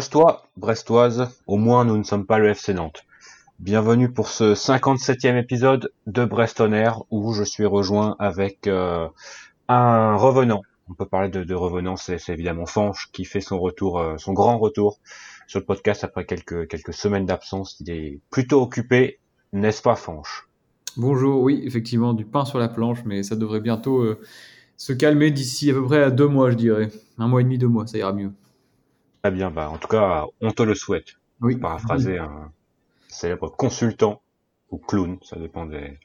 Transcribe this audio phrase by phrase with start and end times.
[0.00, 3.04] Brestois, Brestoise, au moins nous ne sommes pas le FC Nantes.
[3.58, 9.08] Bienvenue pour ce 57e épisode de Brest Air où je suis rejoint avec euh,
[9.68, 10.62] un revenant.
[10.88, 14.32] On peut parler de, de revenant, c'est évidemment Fanche qui fait son retour, euh, son
[14.32, 15.00] grand retour
[15.46, 17.76] sur le podcast après quelques, quelques semaines d'absence.
[17.80, 19.18] Il est plutôt occupé,
[19.52, 20.48] n'est-ce pas Fanche?
[20.96, 24.18] Bonjour, oui, effectivement, du pain sur la planche, mais ça devrait bientôt euh,
[24.78, 26.88] se calmer d'ici à peu près à deux mois, je dirais.
[27.18, 28.32] Un mois et demi, deux mois, ça ira mieux.
[29.22, 31.16] Très bien, bah, en tout cas, on te le souhaite.
[31.40, 31.56] Oui.
[31.56, 32.52] Paraphraser un
[33.08, 34.22] célèbre consultant
[34.70, 35.98] ou clown, ça dépend des,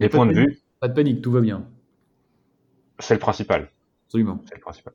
[0.00, 0.58] des points de, vue.
[0.80, 1.66] Pas de panique, tout va bien.
[2.98, 3.70] C'est le principal.
[4.06, 4.40] Absolument.
[4.46, 4.94] C'est le principal.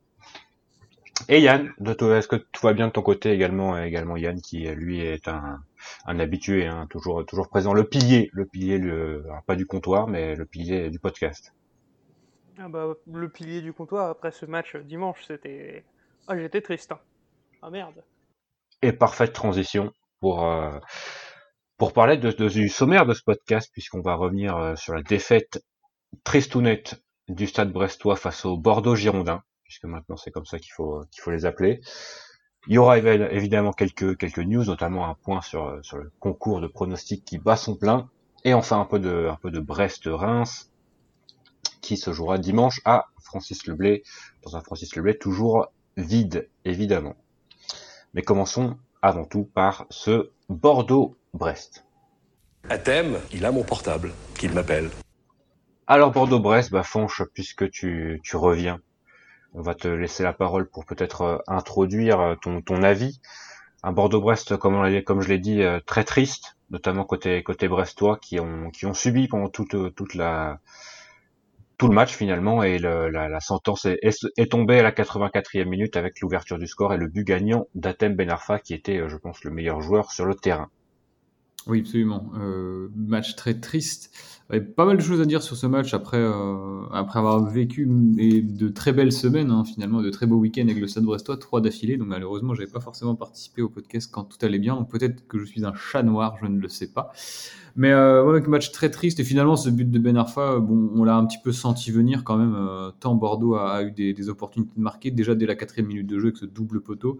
[1.28, 5.00] Et Yann, est-ce que tout va bien de ton côté également Également Yann, qui lui
[5.00, 5.60] est un,
[6.06, 10.34] un habitué, hein, toujours toujours présent, le pilier, le pilier, le, pas du comptoir, mais
[10.34, 11.54] le pilier du podcast.
[12.58, 15.84] Ah bah, le pilier du comptoir après ce match dimanche, c'était,
[16.30, 16.92] ah j'étais triste.
[16.92, 17.00] Hein.
[17.60, 18.04] Ah merde.
[18.82, 20.78] Et parfaite transition pour euh,
[21.76, 25.64] pour parler du sommaire de ce podcast, puisqu'on va revenir euh, sur la défaite
[26.24, 30.58] triste ou nette du Stade Brestois face au Bordeaux Girondin puisque maintenant c'est comme ça
[30.58, 31.80] qu'il faut qu'il faut les appeler.
[32.66, 36.66] Il y aura évidemment quelques quelques news, notamment un point sur sur le concours de
[36.66, 38.10] pronostics qui bat son plein,
[38.44, 40.72] et enfin un peu de un peu de Brest-Reims
[41.80, 44.02] qui se jouera dimanche à Francis Leblay
[44.42, 45.68] dans un Francis Leblay toujours
[46.00, 47.16] vide évidemment.
[48.14, 51.84] Mais commençons avant tout par ce Bordeaux-Brest.
[52.68, 54.90] À thème, il a mon portable, qu'il m'appelle.
[55.86, 58.80] Alors Bordeaux-Brest, bah Fonche, puisque tu, tu reviens
[59.54, 63.20] on va te laisser la parole pour peut-être euh, introduire euh, ton, ton avis.
[63.82, 68.38] Un Bordeaux-Brest, comme, comme je l'ai dit, euh, très triste, notamment côté côté brestois, qui
[68.38, 70.60] ont qui ont subi pendant toute toute la
[71.80, 76.58] tout le match finalement et la, sentence est, tombée à la 84e minute avec l'ouverture
[76.58, 80.12] du score et le but gagnant d'Atem Benarfa qui était, je pense, le meilleur joueur
[80.12, 80.68] sur le terrain.
[81.66, 82.32] Oui, absolument.
[82.36, 84.14] Euh, match très triste.
[84.58, 88.68] Pas mal de choses à dire sur ce match après, euh, après avoir vécu de
[88.68, 91.96] très belles semaines, hein, finalement, de très beaux week-ends avec le Stade Brestois, trois d'affilée.
[91.96, 94.74] Donc malheureusement, j'avais pas forcément participé au podcast quand tout allait bien.
[94.74, 97.12] Donc peut-être que je suis un chat noir, je ne le sais pas.
[97.76, 99.20] Mais euh, ouais, match très triste.
[99.20, 102.24] Et finalement, ce but de Ben Arfa, bon, on l'a un petit peu senti venir
[102.24, 102.54] quand même.
[102.56, 106.08] Euh, tant Bordeaux a, eu des, des, opportunités de marquer déjà dès la quatrième minute
[106.08, 107.18] de jeu avec ce double poteau.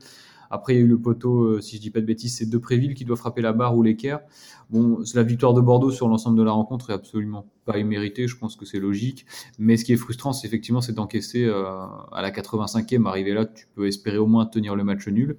[0.50, 2.46] Après, il y a eu le poteau, euh, si je dis pas de bêtises, c'est
[2.46, 4.20] Depréville qui doit frapper la barre ou l'équerre.
[4.68, 7.19] Bon, la victoire de Bordeaux sur l'ensemble de la rencontre est absolument
[7.64, 9.26] pas imméritée, je pense que c'est logique.
[9.58, 11.64] Mais ce qui est frustrant, c'est effectivement, c'est d'encaisser euh,
[12.12, 15.36] à la 85e, arriver là, tu peux espérer au moins tenir le match nul.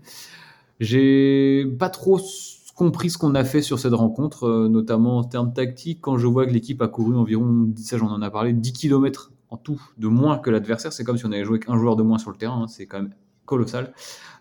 [0.80, 2.20] J'ai pas trop
[2.76, 6.26] compris ce qu'on a fait sur cette rencontre, euh, notamment en termes tactiques, quand je
[6.28, 9.80] vois que l'équipe a couru environ, ça j'en en a parlé, 10 km en tout
[9.98, 12.32] de moins que l'adversaire, c'est comme si on avait joué qu'un joueur de moins sur
[12.32, 12.68] le terrain, hein.
[12.68, 13.14] c'est quand même
[13.46, 13.94] colossal.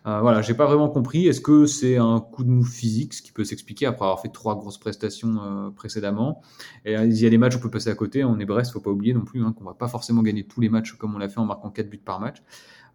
[0.07, 1.27] Euh, voilà, j'ai pas vraiment compris.
[1.27, 4.29] Est-ce que c'est un coup de mou physique, ce qui peut s'expliquer après avoir fait
[4.29, 6.41] trois grosses prestations euh, précédemment?
[6.85, 8.23] Et euh, il y a des matchs où on peut passer à côté.
[8.23, 10.61] On est Brest, faut pas oublier non plus hein, qu'on va pas forcément gagner tous
[10.61, 12.41] les matchs comme on l'a fait en marquant 4 buts par match.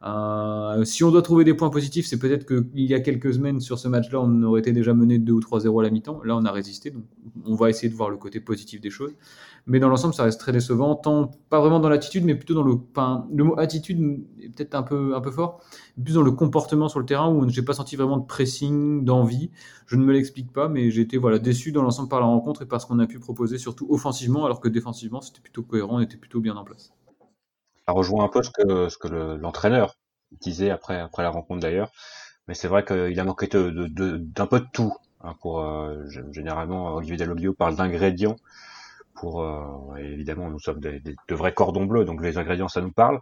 [0.02, 3.60] Euh, si on doit trouver des points positifs, c'est peut-être qu'il y a quelques semaines
[3.60, 6.20] sur ce match-là, on aurait été déjà mené 2 ou 3-0 à la mi-temps.
[6.22, 7.04] Là, on a résisté, donc
[7.44, 9.14] on va essayer de voir le côté positif des choses.
[9.66, 12.62] Mais dans l'ensemble, ça reste très décevant, tant pas vraiment dans l'attitude, mais plutôt dans
[12.62, 12.78] le.
[13.34, 15.60] Le mot attitude est peut-être un peu, un peu fort,
[16.02, 19.50] plus dans le comportement sur le terrain où j'ai pas senti vraiment de pressing, d'envie.
[19.86, 22.62] Je ne me l'explique pas, mais j'ai été voilà, déçu dans l'ensemble par la rencontre
[22.62, 25.96] et par ce qu'on a pu proposer, surtout offensivement, alors que défensivement, c'était plutôt cohérent,
[25.96, 26.92] on était plutôt bien en place
[27.86, 29.96] ça rejoint un peu ce que, ce que l'entraîneur
[30.40, 31.90] disait après, après la rencontre d'ailleurs.
[32.48, 34.94] Mais c'est vrai qu'il a manqué d'un de, de, peu de tout.
[35.22, 38.36] Hein, euh, généralement, Olivier Dalloglio parle d'ingrédients.
[39.24, 43.20] Euh, évidemment, nous sommes des, de vrais cordons bleus, donc les ingrédients, ça nous parle.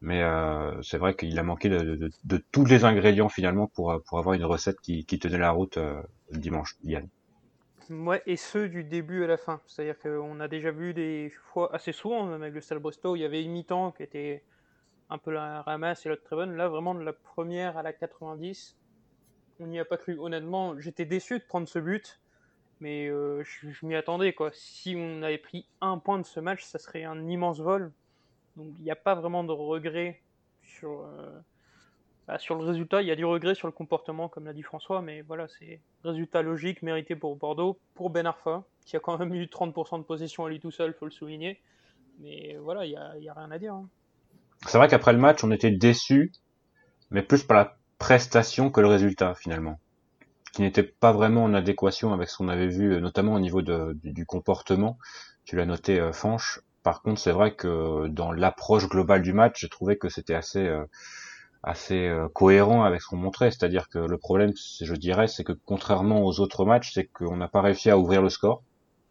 [0.00, 2.10] Mais euh, c'est vrai qu'il a manqué de,
[2.52, 5.78] tous les ingrédients finalement pour, avoir une recette qui, tenait la route
[6.30, 7.08] dimanche, Yann.
[7.90, 9.60] Ouais, et ceux du début à la fin.
[9.66, 13.20] C'est-à-dire qu'on a déjà vu des fois assez souvent, même avec le Stade Brestow, il
[13.20, 14.44] y avait une mi-temps qui était
[15.10, 16.54] un peu la ramasse et l'autre très bonne.
[16.54, 18.76] Là, vraiment, de la première à la 90,
[19.60, 20.18] on n'y a pas cru.
[20.18, 22.20] Honnêtement, j'étais déçu de prendre ce but,
[22.80, 24.32] mais euh, je, m'y attendais.
[24.32, 24.50] quoi.
[24.52, 27.92] Si on avait pris un point de ce match, ça serait un immense vol.
[28.56, 30.20] Donc il n'y a pas vraiment de regret
[30.62, 31.40] sur, euh,
[32.26, 34.62] bah, sur le résultat, il y a du regret sur le comportement, comme l'a dit
[34.62, 39.18] François, mais voilà, c'est résultat logique, mérité pour Bordeaux, pour Ben Arfa, qui a quand
[39.18, 41.60] même eu 30% de possession à lui tout seul, faut le souligner.
[42.20, 42.90] Mais voilà, il
[43.20, 43.74] n'y a, rien à dire.
[43.74, 43.88] Hein.
[44.66, 46.32] C'est vrai qu'après le match, on était déçus,
[47.10, 49.78] mais plus par la prestation que le résultat, finalement.
[50.58, 54.26] Qui n'était pas vraiment en adéquation avec ce qu'on avait vu, notamment au niveau du,
[54.26, 54.98] comportement.
[55.44, 56.10] Tu l'as noté, euh.
[56.82, 60.66] Par contre, c'est vrai que dans l'approche globale du match, j'ai trouvé que c'était assez...
[60.66, 60.84] Euh,
[61.62, 63.52] assez euh, cohérent avec ce qu'on montrait.
[63.52, 67.46] C'est-à-dire que le problème, je dirais, c'est que contrairement aux autres matchs, c'est qu'on n'a
[67.46, 68.64] pas réussi à ouvrir le score.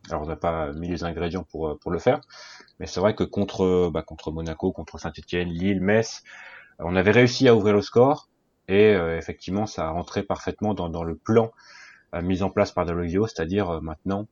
[0.09, 2.19] Alors on n'a pas mis les ingrédients pour, euh, pour le faire,
[2.81, 6.23] mais c'est vrai que contre, bah, contre Monaco, contre Saint-Etienne, Lille, Metz,
[6.79, 8.27] on avait réussi à ouvrir le score
[8.67, 11.51] et euh, effectivement ça a rentré parfaitement dans, dans le plan
[12.23, 14.27] mis en place par Deloglio, c'est-à-dire maintenant,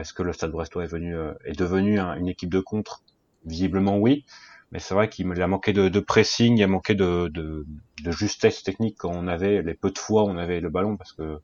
[0.00, 3.02] est-ce que le Stade Brestois est, venu, est devenu une équipe de contre?
[3.46, 4.24] Visiblement oui,
[4.72, 7.66] mais c'est vrai qu'il a manqué de, de, pressing, il a manqué de, de,
[8.02, 10.96] de, justesse technique quand on avait les peu de fois où on avait le ballon
[10.96, 11.40] parce que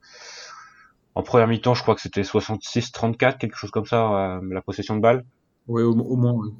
[1.16, 4.96] en première mi-temps, je crois que c'était 66-34, quelque chose comme ça, euh, la possession
[4.96, 5.24] de balle.
[5.66, 6.32] Oui, au, moins.
[6.32, 6.50] Oui.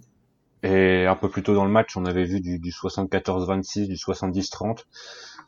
[0.62, 3.97] Et un peu plus tôt dans le match, on avait vu du, du 74-26, du
[3.97, 4.87] 70-30.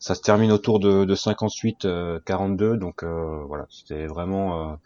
[0.00, 4.78] Ça se termine autour de, de 58-42, euh, donc euh, voilà, c'était vraiment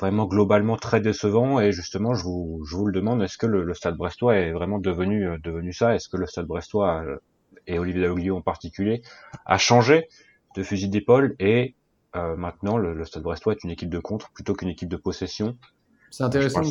[0.00, 1.60] vraiment globalement très décevant.
[1.60, 4.78] Et justement je vous, je vous le demande est-ce que le, Stade Brestois est vraiment
[4.78, 5.94] devenu euh, devenu ça?
[5.94, 7.18] Est-ce que le Stade Brestois euh,
[7.66, 9.02] et Olivier Dalloglio en particulier
[9.46, 10.08] a changé
[10.56, 11.74] de fusil d'épaule et
[12.16, 15.56] euh, maintenant le, Stade Brestois est une équipe de contre plutôt qu'une équipe de possession?
[16.10, 16.62] C'est intéressant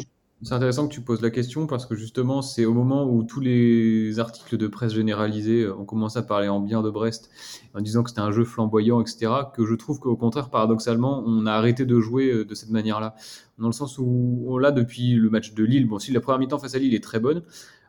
[0.44, 3.40] c'est intéressant que tu poses la question parce que justement, c'est au moment où tous
[3.40, 7.32] les articles de presse généralisés euh, ont commencé à parler en bien de Brest,
[7.74, 11.48] en disant que c'était un jeu flamboyant, etc., que je trouve qu'au contraire, paradoxalement, on
[11.48, 13.16] a arrêté de jouer euh, de cette manière-là.
[13.58, 16.60] Dans le sens où, là, depuis le match de Lille, bon, si la première mi-temps
[16.60, 17.42] face à Lille est très bonne,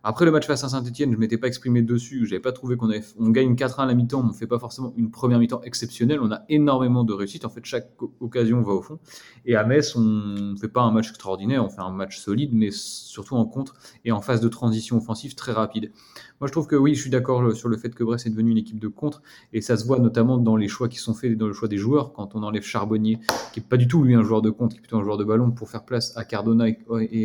[0.02, 2.52] après le match face à Saint-Etienne, je ne m'étais pas exprimé dessus, je n'avais pas
[2.52, 5.38] trouvé qu'on on gagne 4-1 à la mi-temps, on ne fait pas forcément une première
[5.38, 7.90] mi-temps exceptionnelle, on a énormément de réussite, en fait chaque
[8.20, 8.98] occasion va au fond.
[9.44, 12.50] Et à Metz, on ne fait pas un match extraordinaire, on fait un match solide,
[12.52, 13.74] mais surtout en contre
[14.04, 15.92] et en phase de transition offensive très rapide.
[16.40, 18.52] Moi, je trouve que oui, je suis d'accord sur le fait que Brest est devenu
[18.52, 21.36] une équipe de contre, et ça se voit notamment dans les choix qui sont faits,
[21.36, 23.18] dans le choix des joueurs, quand on enlève Charbonnier,
[23.52, 25.16] qui est pas du tout lui un joueur de contre, qui est plutôt un joueur
[25.16, 26.78] de ballon, pour faire place à Cardona et,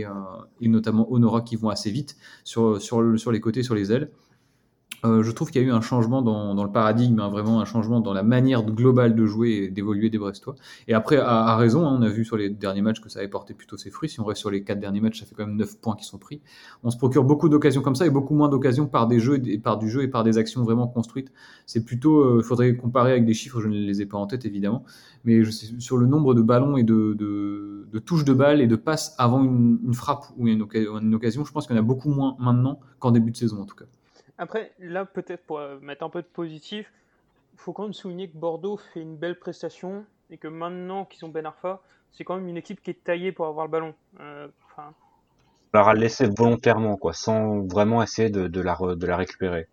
[0.05, 0.09] euh,
[0.61, 2.79] notamment Honora qui vont assez vite sur
[3.31, 4.09] les côtés, sur les ailes.
[5.05, 7.59] Euh, je trouve qu'il y a eu un changement dans, dans le paradigme, hein, vraiment
[7.59, 10.55] un changement dans la manière globale de jouer et d'évoluer des Brestois.
[10.87, 13.27] Et après, à, raison, hein, on a vu sur les derniers matchs que ça avait
[13.27, 14.07] porté plutôt ses fruits.
[14.07, 16.05] Si on reste sur les quatre derniers matchs, ça fait quand même 9 points qui
[16.05, 16.41] sont pris.
[16.83, 19.57] On se procure beaucoup d'occasions comme ça et beaucoup moins d'occasions par des jeux et
[19.57, 21.33] par du jeu et par des actions vraiment construites.
[21.65, 24.27] C'est plutôt, il euh, faudrait comparer avec des chiffres, je ne les ai pas en
[24.27, 24.85] tête évidemment,
[25.25, 28.61] mais je sais, sur le nombre de ballons et de, de, de touches de balles
[28.61, 31.79] et de passes avant une, une frappe ou une, une occasion, je pense qu'il y
[31.79, 33.85] en a beaucoup moins maintenant qu'en début de saison en tout cas.
[34.43, 36.91] Après, là, peut-être pour euh, mettre un peu de positif,
[37.53, 41.23] il faut quand même souligner que Bordeaux fait une belle prestation et que maintenant qu'ils
[41.23, 41.81] ont Ben Arfa,
[42.11, 43.95] c'est quand même une équipe qui est taillée pour avoir le ballon.
[44.19, 44.93] Euh, enfin...
[45.73, 45.93] On leur a
[46.37, 49.69] volontairement, quoi, sans vraiment essayer de, de, la, de la récupérer.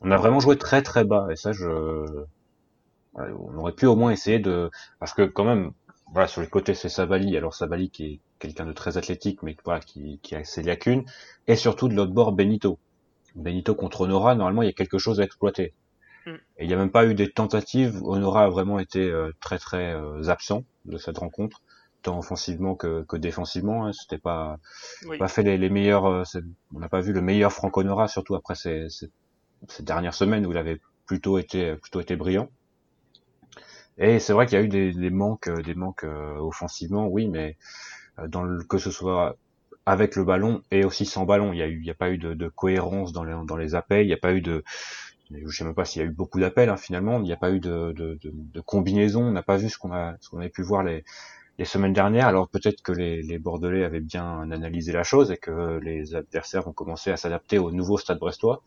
[0.00, 1.68] On a vraiment joué très très bas, et ça, je,
[3.14, 5.72] on aurait pu au moins essayer de, parce que quand même,
[6.12, 9.54] voilà, sur les côtés c'est Sabali, alors Sabali qui est quelqu'un de très athlétique, mais
[9.66, 11.04] voilà, qui, qui a ses lacunes,
[11.46, 12.78] et surtout de l'autre bord Benito,
[13.34, 15.74] Benito contre Honora, normalement, il y a quelque chose à exploiter.
[16.26, 16.30] Mm.
[16.30, 18.02] Et il n'y a même pas eu des tentatives.
[18.02, 21.62] Honora a vraiment été euh, très très euh, absent de cette rencontre,
[22.02, 23.86] tant offensivement que, que défensivement.
[23.86, 23.92] Hein.
[23.92, 24.58] C'était pas
[25.18, 26.06] pas fait les, les meilleurs.
[26.06, 26.24] Euh,
[26.74, 29.10] on n'a pas vu le meilleur Franck Honora, surtout après ces, ces,
[29.68, 32.48] ces, dernières semaines où il avait plutôt été plutôt été brillant.
[33.98, 37.58] Et c'est vrai qu'il y a eu des, des manques des manques offensivement, oui, mais
[38.26, 39.36] dans le, que ce soit
[39.86, 41.52] avec le ballon et aussi sans ballon.
[41.52, 44.04] Il y a a pas eu de, de cohérence dans les, dans les appels.
[44.04, 44.62] Il n'y a pas eu de,
[45.30, 47.18] je sais même pas s'il y a eu beaucoup d'appels hein, finalement.
[47.18, 49.22] Il n'y a pas eu de, de, de, de combinaison.
[49.22, 51.04] On n'a pas vu ce qu'on a, qu'on avait pu voir les,
[51.58, 52.28] les semaines dernières.
[52.28, 56.68] Alors peut-être que les, les Bordelais avaient bien analysé la chose et que les adversaires
[56.68, 58.62] ont commencé à s'adapter au nouveau Stade Brestois.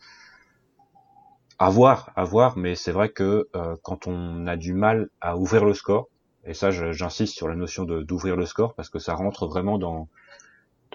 [1.60, 5.38] À voir, à voir, mais c'est vrai que euh, quand on a du mal à
[5.38, 6.08] ouvrir le score,
[6.46, 10.10] et ça j'insiste sur la notion d'ouvrir le score parce que ça rentre vraiment dans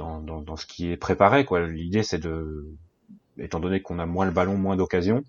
[0.00, 1.44] dans, ce qui est préparé.
[1.44, 1.66] Quoi.
[1.66, 2.74] L'idée, c'est de,
[3.38, 5.22] étant donné qu'on a moins le ballon, moins d'occasions,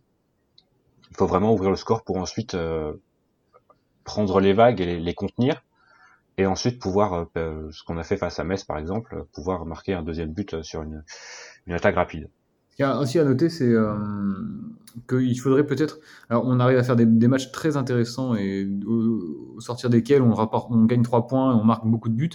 [1.10, 2.94] il faut vraiment ouvrir le score pour ensuite euh,
[4.04, 5.64] prendre les vagues et les, contenir,
[6.38, 9.94] et ensuite pouvoir, euh, ce qu'on a fait face à Metz par exemple, pouvoir marquer
[9.94, 11.04] un deuxième but sur une,
[11.68, 12.30] une attaque rapide.
[12.72, 13.94] Ce qu'il y a aussi à noter, c'est euh,
[15.10, 16.00] qu'il faudrait peut-être.
[16.30, 21.02] Alors, on arrive à faire des, matchs très intéressants et au, sortir desquels on, gagne
[21.02, 22.30] 3 points et on marque beaucoup de buts.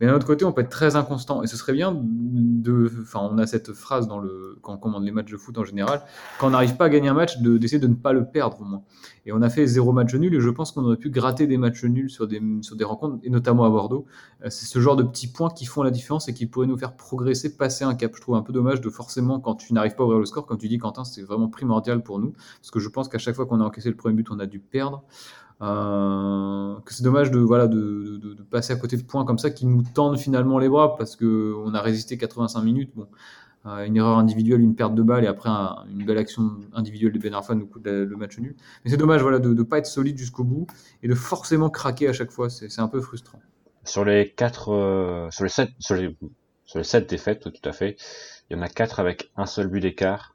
[0.00, 1.42] Mais d'un autre côté, on peut être très inconstant.
[1.42, 2.90] Et ce serait bien de.
[3.02, 5.64] Enfin, on a cette phrase dans le, quand on commande les matchs de foot en
[5.64, 6.02] général.
[6.38, 8.60] Quand on n'arrive pas à gagner un match, d'essayer de, de, ne pas le perdre
[8.60, 8.82] au moins.
[9.26, 11.58] Et on a fait zéro match nul et je pense qu'on aurait pu gratter des
[11.58, 14.06] matchs nuls sur des, sur des rencontres, et notamment à Bordeaux.
[14.44, 16.78] Euh, c'est ce genre de petits points qui font la différence et qui pourraient nous
[16.78, 18.12] faire progresser, passer un cap.
[18.14, 20.46] Je trouve un peu dommage de forcément, quand tu n'arrives pas à ouvrir le score,
[20.46, 22.32] comme tu dis, Quentin, c'est vraiment primordial pour nous.
[22.60, 24.46] Parce que je pense qu'à chaque fois qu'on a encaissé le premier but, on a
[24.46, 25.02] dû perdre.
[25.62, 29.66] Euh, que c'est dommage de, voilà, de, passer à côté de points comme ça qui
[29.66, 32.92] nous tendent finalement les bras parce qu'on a résisté 85 minutes.
[32.94, 33.06] Bon,
[33.64, 37.34] une erreur individuelle, une perte de balle et après une belle action individuelle de Ben
[37.34, 38.56] Arfa nous coûte le match nul.
[38.84, 40.66] Mais c'est dommage voilà, de ne pas être solide jusqu'au bout
[41.02, 42.48] et de forcément craquer à chaque fois.
[42.48, 43.40] C'est un peu frustrant.
[43.84, 46.16] Sur les quatre, euh, sur les sept, sur les,
[46.64, 47.96] sur les sept défaites, tout à fait,
[48.50, 50.34] il y en a quatre avec un seul but d'écart.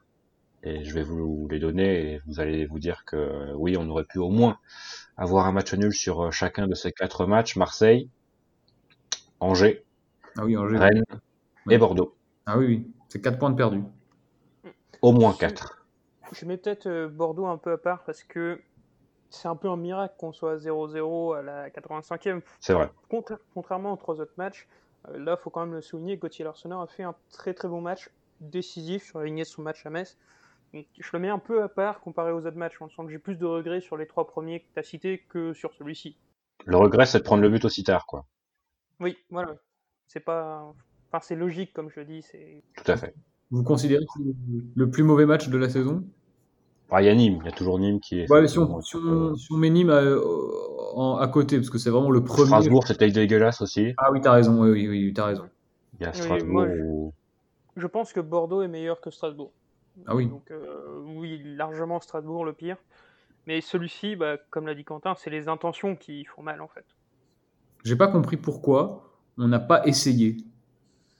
[0.62, 4.04] Et je vais vous les donner et vous allez vous dire que oui, on aurait
[4.04, 4.58] pu au moins
[5.16, 7.56] avoir un match nul sur euh, chacun de ces quatre matchs.
[7.56, 8.08] Marseille,
[9.38, 9.84] Angers,
[10.38, 11.04] ah oui, Angers Rennes
[11.70, 12.16] et Bordeaux.
[12.46, 12.90] Ah oui, oui.
[13.08, 13.84] c'est quatre points de perdus.
[15.02, 15.86] Au moins quatre.
[16.32, 18.60] Je mets peut-être euh, Bordeaux un peu à part parce que
[19.30, 22.40] c'est un peu un miracle qu'on soit à 0-0 à la 85e.
[22.60, 22.90] C'est vrai.
[23.54, 26.80] contrairement aux trois autres matchs, euh, là, il faut quand même le souligner, Gauthier Larsonneur
[26.80, 28.10] a fait un très très bon match,
[28.40, 30.16] décisif sur la lignée de son match à Metz.
[30.72, 32.80] je le mets un peu à part comparé aux autres matchs.
[32.80, 35.24] On sent que j'ai plus de regrets sur les trois premiers que tu as cités
[35.28, 36.16] que sur celui-ci.
[36.64, 38.26] Le regret, c'est de prendre le but aussi tard, quoi.
[39.00, 39.56] Oui, voilà.
[40.06, 40.72] C'est pas.
[41.08, 42.22] Enfin, c'est logique, comme je dis.
[42.22, 42.62] C'est...
[42.76, 43.14] Tout à fait.
[43.50, 46.04] Vous considérez que c'est le plus mauvais match de la saison?
[46.92, 48.30] Il y a Nîmes, il y a toujours Nîmes qui est.
[48.30, 52.46] Ouais, si, on, met Nîmes à, à, côté, parce que c'est vraiment le premier.
[52.46, 53.92] Strasbourg, c'était dégueulasse aussi.
[53.98, 55.48] Ah oui, t'as raison, oui, oui, oui t'as raison.
[55.98, 57.12] Il y a Strasbourg.
[57.76, 59.52] je, pense que Bordeaux est meilleur que Strasbourg.
[60.06, 60.26] Ah oui.
[60.26, 62.76] Donc, euh, oui, largement Strasbourg le pire.
[63.46, 66.84] Mais celui-ci, bah, comme l'a dit Quentin, c'est les intentions qui font mal en fait.
[67.84, 70.36] J'ai pas compris pourquoi on n'a pas essayé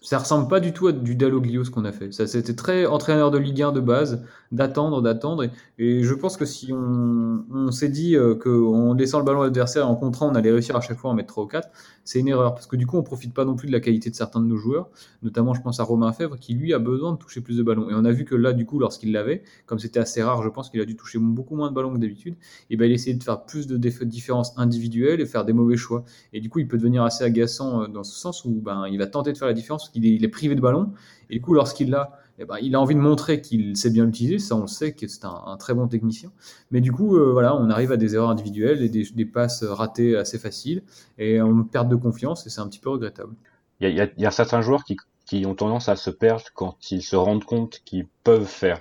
[0.01, 2.13] ça ressemble pas du tout à du Dalloglio ce qu'on a fait.
[2.13, 4.23] Ça c'était très entraîneur de Ligue 1 de base,
[4.53, 5.45] d'attendre, d'attendre.
[5.79, 9.83] Et, je pense que si on, s'est dit euh, qu'en laissant le ballon à l'adversaire
[9.83, 11.69] et en contrant, on allait réussir à chaque fois à en mettre 3 ou 4,
[12.05, 12.55] c'est une erreur.
[12.55, 14.47] Parce que du coup, on profite pas non plus de la qualité de certains de
[14.47, 14.89] nos joueurs.
[15.23, 17.91] Notamment, je pense à Romain Fèvre qui lui a besoin de toucher plus de ballons.
[17.91, 20.49] Et on a vu que là, du coup, lorsqu'il l'avait, comme c'était assez rare, je
[20.49, 22.37] pense qu'il a dû toucher beaucoup moins de ballons que d'habitude.
[22.71, 26.05] Et ben il essayait de faire plus de différences individuelles et faire des mauvais choix.
[26.33, 28.99] Et du coup, il peut devenir assez agaçant euh, dans ce sens où ben, il
[28.99, 30.93] va tenter de faire la différence il est, privé de ballon.
[31.31, 34.05] Et du coup, lorsqu'il l'a, eh ben, il a envie de montrer qu'il sait bien
[34.05, 34.39] l'utiliser.
[34.39, 36.31] Ça, on le sait, que c'est un, très bon technicien.
[36.71, 40.17] Mais du coup, euh, voilà, on arrive à des erreurs individuelles et des, passes ratées
[40.17, 40.83] assez faciles.
[41.19, 43.35] Et on perd de confiance et c'est un petit peu regrettable.
[43.81, 47.45] Il y a, certains joueurs qui, ont tendance à se perdre quand ils se rendent
[47.45, 48.81] compte qu'ils peuvent faire,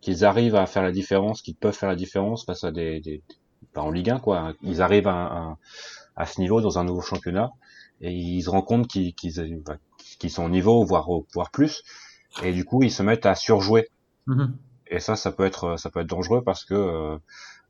[0.00, 3.22] qu'ils arrivent à faire la différence, qu'ils peuvent faire la différence face à des,
[3.74, 4.52] en Ligue 1 quoi.
[4.62, 5.56] Ils arrivent à,
[6.26, 7.50] ce niveau dans un nouveau championnat
[8.00, 9.14] et ils se rendent compte qu'ils
[9.64, 9.76] bah,
[10.18, 11.82] qui sont au niveau, voire, voire plus,
[12.42, 13.88] et du coup ils se mettent à surjouer.
[14.26, 14.56] Mhm.
[14.88, 17.16] Et ça, ça peut être, ça peut être dangereux parce que, euh,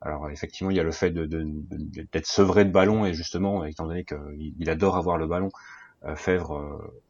[0.01, 3.87] alors effectivement, il y a le fait de, d'être sevré de ballon et justement, étant
[3.87, 5.51] donné qu'il il adore avoir le ballon,
[6.05, 7.03] euh, Fèvre euh,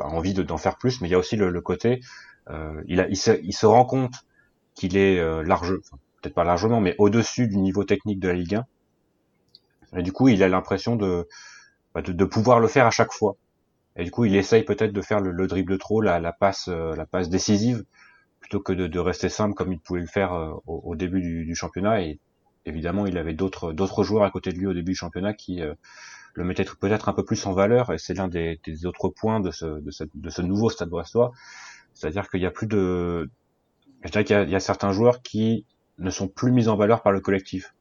[0.00, 2.00] a envie d'en faire plus, mais il y a aussi le, côté,
[2.48, 4.14] euh, il, a, il, se, il se rend compte
[4.74, 5.74] qu'il est large,
[6.20, 8.54] peut-être pas largement, mais au-dessus du niveau technique de la Ligue
[9.92, 9.98] 1.
[9.98, 11.28] Et du coup, il a l'impression de,
[11.94, 13.36] bah, de, de pouvoir le faire à chaque fois.
[13.98, 16.68] Et du coup, il essaye peut-être de faire le, le dribble trop, la, la passe,
[16.68, 17.84] euh, la passe décisive,
[18.40, 22.02] plutôt que de, rester simple comme il pouvait le faire euh, au, début du, championnat.
[22.02, 22.20] Et
[22.64, 25.74] évidemment, il avait d'autres joueurs à côté de lui au début du championnat qui euh,
[26.34, 27.92] le mettaient peut-être un peu plus en valeur.
[27.92, 31.32] Et c'est l'un des, autres points de ce, de, ce, de ce nouveau Stade Brestois,
[31.92, 33.28] c'est-à-dire qu'il y a plus de,
[34.04, 35.66] je dirais qu'il y, y, a certains joueurs qui
[35.98, 37.74] ne sont plus mis en valeur par le collectif.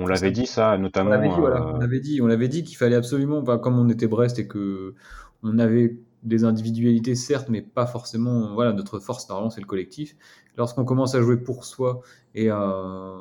[0.00, 1.10] On l'avait dit ça, notamment.
[1.10, 4.46] On l'avait dit, on l'avait dit, qu'il fallait absolument, pas comme on était Brest et
[4.46, 4.94] que
[5.42, 8.54] on avait des individualités certes, mais pas forcément.
[8.54, 10.16] Voilà, notre force normalement c'est le collectif.
[10.56, 12.02] Lorsqu'on commence à jouer pour soi
[12.34, 12.56] et euh,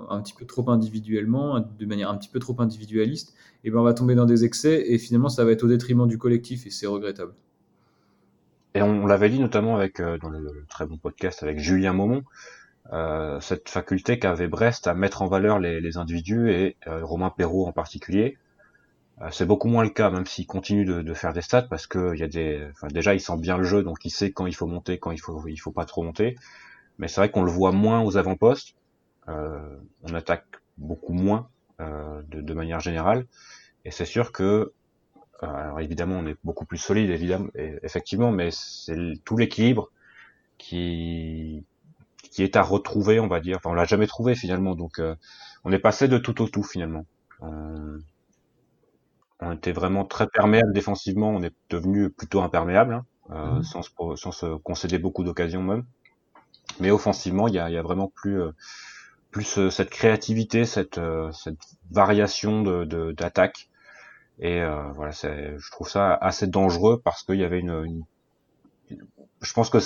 [0.10, 3.34] un petit peu trop individuellement, de manière un petit peu trop individualiste,
[3.64, 5.68] et eh ben on va tomber dans des excès et finalement ça va être au
[5.68, 7.34] détriment du collectif et c'est regrettable.
[8.76, 12.24] Et on, l'avait dit notamment avec euh, dans le, très bon podcast avec Julien Maumont,
[12.92, 17.68] euh, cette faculté qu'avait Brest à mettre en valeur les, individus et euh, Romain Perrault
[17.68, 18.38] en particulier.
[19.22, 22.18] Euh, c'est beaucoup moins le cas, même s'il continue de, faire des stats, parce que
[22.18, 24.66] y a des, déjà il sent bien le jeu, donc il sait quand il faut
[24.66, 26.36] monter, quand il faut, il faut pas trop monter.
[26.98, 28.76] Mais c'est vrai qu'on le voit moins aux avant-postes.
[29.28, 30.46] on attaque
[30.78, 33.26] beaucoup moins de, manière générale,
[33.86, 34.74] et c'est sûr que
[35.42, 37.50] alors évidemment, on est beaucoup plus solide, évidemment,
[37.84, 39.90] effectivement, mais c'est tout l'équilibre
[40.58, 41.64] qui,
[42.32, 43.58] qui est à retrouver, on va dire.
[43.58, 45.16] Enfin, on l'a jamais trouvé finalement, donc euh,
[45.64, 47.06] on est passé de tout au tout finalement.
[47.42, 48.00] On,
[49.54, 53.64] était vraiment très perméable défensivement, on est devenu plutôt imperméable, hein, euh, mhm.
[53.64, 53.82] sans,
[54.16, 55.86] sans, se concéder beaucoup d'occasions même.
[56.80, 58.52] Mais offensivement, il y a, y a, vraiment plus euh,
[59.32, 61.00] plus cette créativité, cette,
[61.34, 61.60] cette
[61.92, 63.70] variation de d'attaque.
[64.40, 64.60] et
[64.96, 68.04] voilà, je trouve ça assez dangereux parce qu'il y avait une, une
[69.42, 69.78] je pense que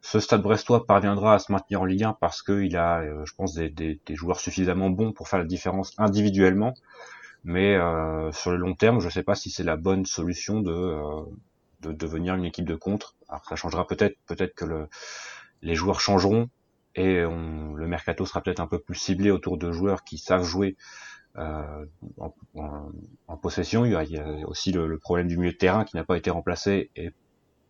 [0.00, 3.34] ce Stade Brestois parviendra à se maintenir en Ligue 1 parce qu'il a, euh, je
[3.34, 6.74] pense, des, des, joueurs suffisamment bons pour faire la différence individuellement.
[7.44, 10.60] Mais euh, sur le long terme, je ne sais pas si c'est la bonne solution
[10.60, 11.22] de, euh,
[11.80, 13.16] de devenir une équipe de contre.
[13.28, 14.88] Alors ça changera peut-être, peut-être que le,
[15.62, 16.48] les joueurs changeront
[16.94, 20.76] et le mercato sera peut-être un peu plus ciblé autour de joueurs qui savent jouer
[21.36, 21.84] en,
[23.40, 23.84] possession.
[23.84, 26.30] Il y a, aussi le, le, problème du milieu de terrain qui n'a pas été
[26.30, 27.12] remplacé et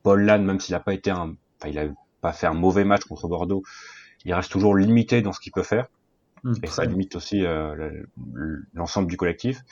[0.02, 1.84] Paul Lann, même s'il n'a pas été un, enfin, il a
[2.20, 3.62] pas fait un mauvais match contre Bordeaux,
[4.24, 5.86] il reste toujours limité dans ce qu'il peut faire.
[6.44, 7.90] Mmh, et ça limite aussi euh,
[8.74, 9.62] l'ensemble du collectif.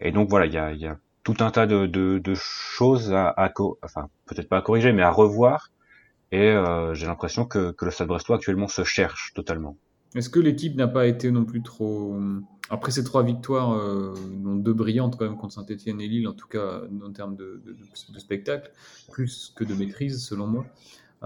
[0.00, 3.12] Et donc voilà, il y a, y a, tout un tas de, de, de choses
[3.12, 3.52] à, à
[3.82, 5.70] enfin peut-être pas à corriger, mais à revoir.
[6.32, 9.76] Et euh, j'ai l'impression que, que le Stade Brestois actuellement se cherche totalement.
[10.14, 12.16] Est-ce que l'équipe n'a pas été non plus trop
[12.72, 16.32] après ces trois victoires, euh, dont deux brillantes quand même contre Saint-Etienne et Lille, en
[16.32, 17.72] tout cas en termes de, de,
[18.12, 18.72] de, spectacle,
[19.10, 20.66] plus que de maîtrise selon moi.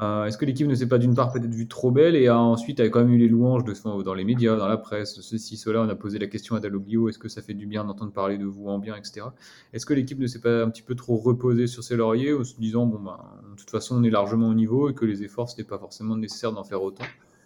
[0.02, 2.80] Euh, Est-ce que l'équipe ne s'est pas d'une part peut-être vue trop belle et ensuite
[2.80, 5.80] a quand même eu les louanges de, dans les médias, dans la presse, ceci, cela.
[5.80, 8.36] On a posé la question à Dalloglio est-ce que ça fait du bien d'entendre parler
[8.36, 9.26] de vous en bien, etc.
[9.72, 12.44] Est-ce que l'équipe ne s'est pas un petit peu trop reposée sur ses lauriers en
[12.44, 13.18] se disant bon ben
[13.52, 15.78] de toute façon on est largement au niveau et que les efforts ce n'est pas
[15.78, 17.04] forcément nécessaire d'en faire autant?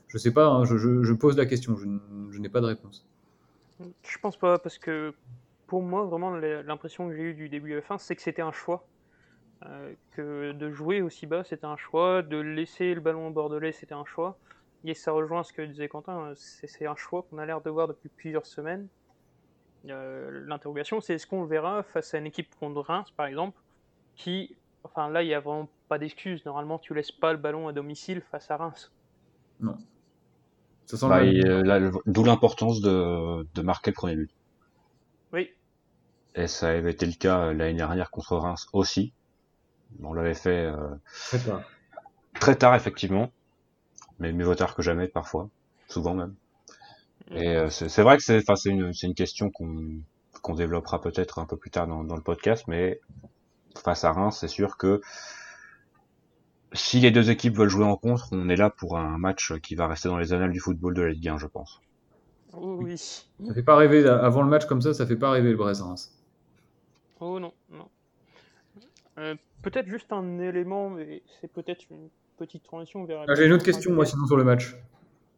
[0.09, 1.87] Je sais pas, hein, je, pose la question, je,
[2.33, 3.07] je n'ai pas de réponse.
[4.02, 5.14] Je pense pas, parce que
[5.69, 8.42] pour moi, vraiment, l'impression que j'ai eue du début à la fin, c'est que c'était
[8.42, 8.85] un choix.
[9.66, 12.22] Euh, que de jouer aussi bas, c'était un choix.
[12.22, 14.38] De laisser le ballon au bordelais, c'était un choix.
[14.84, 17.86] Et ça rejoint ce que disait Quentin, c'est un choix qu'on a l'air de voir
[17.86, 18.88] depuis plusieurs semaines.
[19.88, 23.58] Euh, L'interrogation, c'est est-ce qu'on le verra face à une équipe contre Reims, par exemple,
[24.14, 26.44] qui, enfin là, il n'y a vraiment pas d'excuse.
[26.46, 28.90] Normalement, tu laisses pas le ballon à domicile face à Reims.
[29.60, 29.76] Non.
[31.02, 34.30] Bah, euh, D'où l'importance de, de, marquer le premier but.
[35.32, 35.50] Oui.
[36.34, 39.12] Et ça avait été le cas euh, l'année dernière contre Reims aussi.
[40.02, 40.88] On l'avait fait euh,
[41.28, 41.62] très tard.
[42.38, 43.30] Très tard, effectivement.
[44.19, 45.49] Mais mieux vaut tard que jamais, parfois.
[45.88, 46.34] Souvent même.
[47.32, 50.00] Et euh, c'est vrai que c'est une, une question qu'on
[50.43, 52.99] qu'on développera peut-être un peu plus tard dans, dans, le podcast, mais
[53.84, 55.02] face à Reims, c'est sûr que
[56.73, 59.75] si les deux équipes veulent jouer en contre, on est là pour un match qui
[59.75, 61.80] va rester dans les annales du football de la Ligue 1, je pense.
[62.54, 62.97] Oui.
[62.97, 66.12] Ça fait pas rêver avant le match comme ça, ça fait pas rêver le Brest-Reims.
[67.21, 67.88] Oh non, non.
[69.18, 73.25] Euh, peut-être juste un élément, mais c'est peut-être une petite transition vers.
[73.28, 74.76] Ah, J'ai une autre question moi sinon sur le match.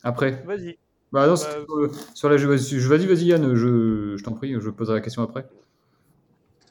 [0.03, 0.43] Après.
[0.45, 0.79] Vas-y.
[1.13, 4.97] Bah non, bah, sur, sur la vas-y, vas-y Yann, je, je t'en prie, je poserai
[4.97, 5.47] la question après.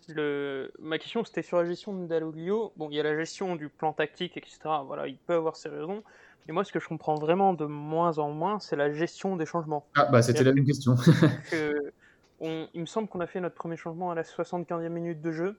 [0.07, 0.71] Le...
[0.79, 2.73] Ma question c'était sur la gestion de Dalloglio.
[2.75, 4.57] Bon, il y a la gestion du plan tactique, etc.
[4.85, 6.03] Voilà, il peut avoir ses raisons.
[6.49, 9.45] Et moi, ce que je comprends vraiment de moins en moins, c'est la gestion des
[9.45, 9.85] changements.
[9.95, 10.95] Ah, bah c'était la même question.
[11.51, 11.93] que
[12.39, 12.67] on...
[12.73, 15.55] Il me semble qu'on a fait notre premier changement à la 75e minute de jeu.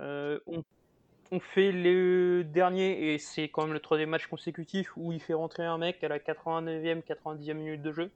[0.00, 0.62] Euh, on...
[1.30, 5.34] on, fait le dernier, et c'est quand même le troisième match consécutif où il fait
[5.34, 8.10] rentrer un mec à la 89e, 90e minute de jeu.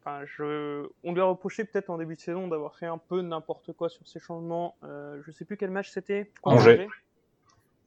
[0.00, 0.86] Enfin, je...
[1.02, 3.88] On lui a reproché peut-être en début de saison d'avoir fait un peu n'importe quoi
[3.88, 4.76] sur ses changements.
[4.84, 6.30] Euh, je sais plus quel match c'était.
[6.42, 6.88] Contre Angers.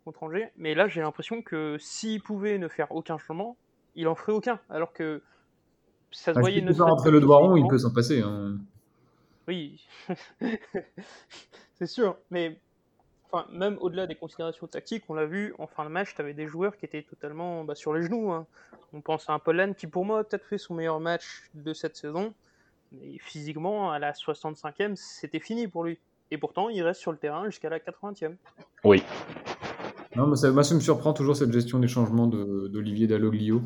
[0.04, 0.52] Contre Angers.
[0.58, 3.56] Mais là, j'ai l'impression que s'il pouvait ne faire aucun changement,
[3.96, 4.60] il en ferait aucun.
[4.70, 5.22] Alors que
[6.12, 6.62] ça se voyait.
[6.62, 8.22] Peut rentrer le doigt rond, il peut s'en passer.
[8.22, 8.58] Hein.
[9.48, 9.88] Oui,
[11.76, 12.18] c'est sûr.
[12.32, 12.60] Mais
[13.32, 16.34] enfin, même au-delà des considérations tactiques, on l'a vu en fin de match, tu avais
[16.34, 18.32] des joueurs qui étaient totalement bah, sur les genoux.
[18.32, 18.46] Hein.
[18.94, 21.74] On pense à un Pollen qui, pour moi, a peut-être fait son meilleur match de
[21.74, 22.34] cette saison.
[22.92, 26.00] Mais physiquement, à la 65e, c'était fini pour lui.
[26.32, 28.36] Et pourtant, il reste sur le terrain jusqu'à la 80e.
[28.84, 29.04] Oui.
[30.16, 33.62] Non, mais ça, moi, ça me surprend toujours cette gestion des changements d'Olivier de, Dalloglio.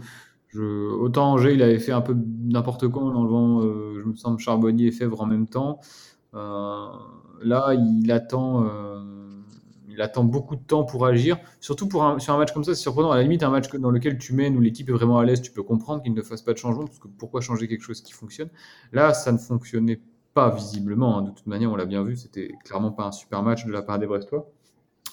[0.50, 4.16] Je, autant Angers, il avait fait un peu n'importe quoi en enlevant, euh, je me
[4.16, 5.80] semble, Charbonnier et Fèvre en même temps.
[6.36, 6.88] Euh,
[7.42, 8.66] là, il attend.
[8.66, 9.24] Euh,
[9.94, 11.38] il attend beaucoup de temps pour agir.
[11.60, 13.12] Surtout sur un match comme ça, c'est surprenant.
[13.12, 15.42] À la limite, un match dans lequel tu mènes, où l'équipe est vraiment à l'aise,
[15.42, 18.02] tu peux comprendre qu'il ne fasse pas de changement, parce que pourquoi changer quelque chose
[18.02, 18.50] qui fonctionne?
[18.92, 20.02] Là, ça ne fonctionnait
[20.34, 21.20] pas visiblement.
[21.20, 21.22] Hein.
[21.24, 23.82] De toute manière, on l'a bien vu, c'était clairement pas un super match de la
[23.82, 24.50] part des Brestois.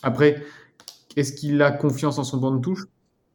[0.03, 0.43] Après,
[1.17, 2.87] est-ce qu'il a confiance en son banc de touche?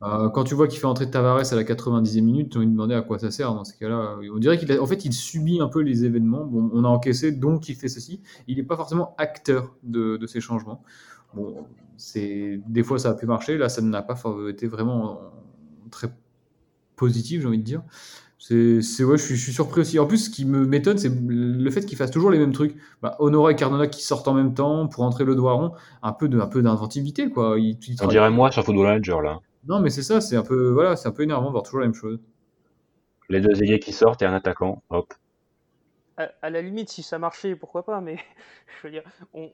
[0.04, 2.68] Euh, quand tu vois qu'il fait entrer Tavares à la 90e minute, tu as envie
[2.68, 4.18] de demander à quoi ça sert dans ces cas-là.
[4.34, 6.50] On dirait qu'il fait, il subit un peu les événements.
[6.52, 8.22] On a encaissé, donc il fait ceci.
[8.48, 10.84] Il n'est pas forcément acteur de ces changements.
[11.34, 11.66] Bon,
[11.98, 14.16] c'est des fois ça a pu marcher, là ça n'a pas
[14.50, 15.20] été vraiment
[15.92, 16.08] très
[16.96, 17.84] positif, j'ai envie de dire.
[18.38, 19.98] C'est ouais, je suis, je suis, surpris aussi.
[19.98, 22.76] En plus, ce qui me m'étonne, c'est le fait qu'il fasse toujours les mêmes trucs.
[23.02, 25.72] Bah, Honora et Cardona qui sortent en même temps pour entrer le doigt rond,
[26.04, 27.56] un peu de un peu d'inventivité quoi.
[27.58, 29.40] Il, il On dirait moi sur Football Manager là.
[29.68, 31.80] Non, mais c'est ça, c'est un peu voilà, c'est un peu énervant de voir toujours
[31.80, 32.20] la même chose.
[33.30, 35.12] Les deux ailiers qui sortent et un attaquant, hop.
[36.18, 38.18] À, à la limite, si ça marchait, pourquoi pas, mais
[38.82, 39.52] je veux dire, on,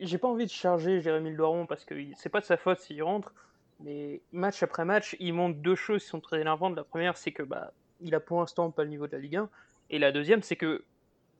[0.00, 3.02] j'ai pas envie de charger Jérémy Doiron parce que c'est pas de sa faute s'il
[3.02, 3.32] rentre,
[3.80, 6.76] mais match après match, il montre deux choses qui sont très énervantes.
[6.76, 9.36] La première, c'est que bah, il a pour l'instant pas le niveau de la Ligue
[9.36, 9.48] 1,
[9.90, 10.84] et la deuxième, c'est que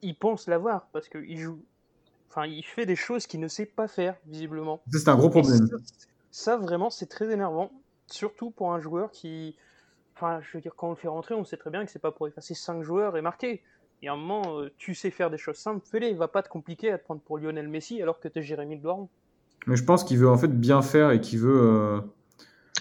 [0.01, 1.59] il pense l'avoir parce qu'il joue
[2.29, 4.81] Enfin, il fait des choses qu'il ne sait pas faire, visiblement.
[4.91, 5.67] C'est un gros problème.
[5.67, 5.77] Ça,
[6.31, 7.71] ça, vraiment, c'est très énervant.
[8.07, 9.55] Surtout pour un joueur qui.
[10.15, 11.99] Enfin, je veux dire, quand on le fait rentrer, on sait très bien que c'est
[11.99, 13.63] pas pour effacer 5 joueurs et marquer.
[14.01, 16.09] Il y a un moment, euh, tu sais faire des choses simples, fais-les.
[16.09, 18.75] Il va pas te compliquer à te prendre pour Lionel Messi alors que t'es Jérémy
[18.75, 19.09] Le Doiron.
[19.65, 21.59] Mais je pense qu'il veut en fait bien faire et qu'il veut.
[21.61, 21.99] euh,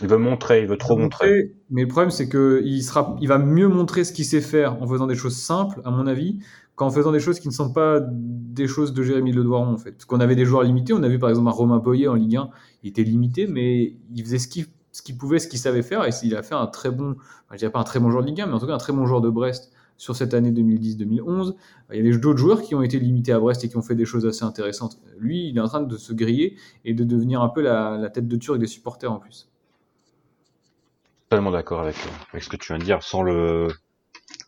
[0.02, 1.54] Il veut montrer, il veut trop montrer.
[1.70, 4.82] Mais le problème, c'est que il sera, il va mieux montrer ce qu'il sait faire
[4.82, 6.40] en faisant des choses simples, à mon avis,
[6.76, 9.78] qu'en faisant des choses qui ne sont pas des choses de Jérémy Le Doiron, en
[9.78, 9.92] fait.
[9.92, 10.92] Parce qu'on avait des joueurs limités.
[10.94, 12.50] On a vu par exemple un Romain Boyer en Ligue 1.
[12.84, 16.04] Il était limité, mais il faisait ce qu'il ce qu'il pouvait, ce qu'il savait faire.
[16.06, 18.22] Et il a fait un très bon, enfin, je dirais pas un très bon joueur
[18.24, 20.34] de Ligue 1, mais en tout cas un très bon joueur de Brest sur cette
[20.34, 21.54] année 2010-2011.
[21.92, 23.94] Il y avait d'autres joueurs qui ont été limités à Brest et qui ont fait
[23.94, 24.98] des choses assez intéressantes.
[25.18, 28.10] Lui, il est en train de se griller et de devenir un peu la, la
[28.10, 29.48] tête de turc des supporters en plus.
[31.28, 31.96] Totalement d'accord avec,
[32.30, 33.68] avec ce que tu viens de dire, sans le,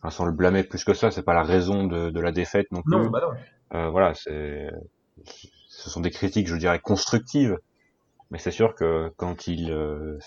[0.09, 1.11] sans le blâmer plus que ça.
[1.11, 3.09] C'est pas la raison de, de la défaite non plus.
[3.09, 3.77] bah non.
[3.77, 4.69] Euh, voilà, c'est,
[5.25, 7.57] ce sont des critiques, je dirais, constructives.
[8.31, 10.17] Mais c'est sûr que quand il, euh,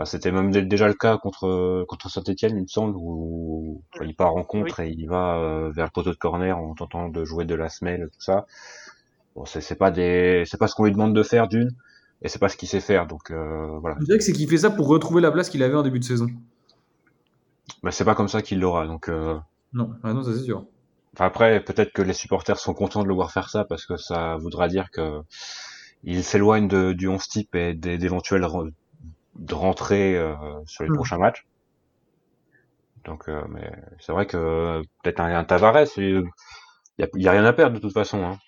[0.00, 4.04] enfin, c'était même dé- déjà le cas contre contre Saint-Étienne, il me semble, où enfin,
[4.06, 7.08] il part en contre et il va euh, vers le poteau de corner en tentant
[7.08, 8.46] de jouer de la semelle, tout ça.
[9.36, 11.70] Bon, c'est pas des, c'est pas ce qu'on lui demande de faire d'une,
[12.22, 13.06] et c'est pas ce qu'il sait faire.
[13.06, 15.62] Donc euh, voilà, On dirait que c'est qu'il fait ça pour retrouver la place qu'il
[15.62, 16.26] avait en début de saison.
[17.82, 18.86] mais c'est pas comme ça qu'il l'aura.
[18.86, 19.38] Donc euh,
[19.72, 20.64] Non, ah non, ça c'est sûr.
[21.14, 23.96] Enfin, après, peut-être que les supporters sont contents de le voir faire ça parce que
[23.96, 25.20] ça voudra dire que
[26.04, 28.72] il s'éloigne de, du 11 type et re-
[29.36, 30.34] de rentrées euh,
[30.66, 30.92] sur les Hmm.
[30.92, 31.46] prochains matchs.
[33.04, 36.22] Donc, euh, mais c'est vrai que peut-être un, un Tavares, il
[36.98, 38.24] y a, il y a rien à perdre de toute façon.
[38.24, 38.38] Hein.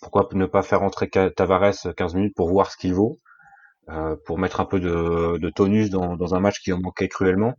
[0.00, 3.18] Pourquoi ne pas faire rentrer Tavares 15 minutes pour voir ce qu'il vaut,
[3.90, 7.08] euh, pour mettre un peu de, de tonus dans, dans un match qui en manquait
[7.08, 7.54] cruellement?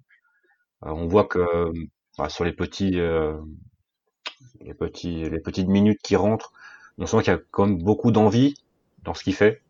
[0.85, 1.71] Euh, on voit que
[2.17, 3.33] bah, sur les petits euh,
[4.61, 6.51] les petits les petites minutes qui rentrent,
[6.97, 8.53] on sent qu'il y a quand même beaucoup d'envie
[9.03, 9.61] dans ce qu'il fait.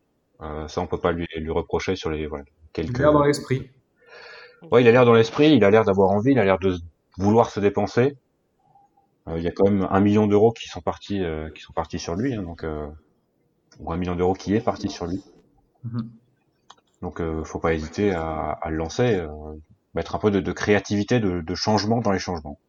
[0.42, 2.96] Euh, ça, on peut pas lui, lui reprocher sur les voilà, Il quelques.
[2.98, 3.70] a l'air dans l'esprit.
[4.72, 6.76] Ouais, il a l'air dans l'esprit, il a l'air d'avoir envie, il a l'air de
[7.18, 8.16] vouloir se dépenser.
[9.28, 11.74] Euh, il y a quand même un million d'euros qui sont partis euh, qui sont
[11.74, 12.88] partis sur lui, hein, donc euh,
[13.80, 15.24] ou un million d'euros qui est parti sur lui.
[15.84, 16.22] Mhm.
[17.02, 19.28] Donc, euh, faut pas hésiter à, à le lancer, euh,
[19.94, 22.60] mettre un peu de, de créativité, de, de changement dans les changements.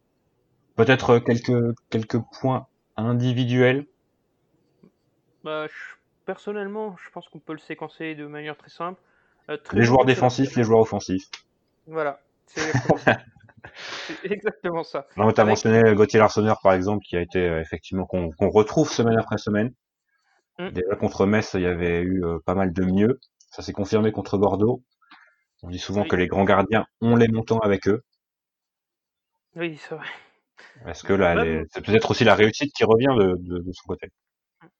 [0.77, 3.87] Peut-être quelques quelques points individuels?
[5.45, 9.01] Bah, je- personnellement, je pense qu'on peut le séquencer de manière très simple.
[9.51, 11.25] Euh, très Les joueurs défensifs, les joueurs offensifs.
[11.87, 12.63] Voilà, c'est
[14.25, 15.07] exactement ça.
[15.17, 18.31] Non, tu as Avec- mentionné Gauthier Larsonneur, par exemple, qui a été euh, effectivement qu'on
[18.51, 19.73] retrouve semaine après semaine.
[20.59, 20.71] Mm.
[20.71, 23.19] Déjà contre Metz, il y avait eu euh, pas mal de mieux.
[23.51, 24.83] Ça s'est confirmé contre Bordeaux.
[25.63, 26.09] On dit souvent Oui.
[26.09, 28.03] que les grands gardiens ont les montants avec eux.
[29.57, 30.07] Oui, c'est vrai.
[30.87, 33.85] Est-ce que là, les- c'est peut-être aussi la réussite qui revient de, de, de son
[33.87, 34.09] côté?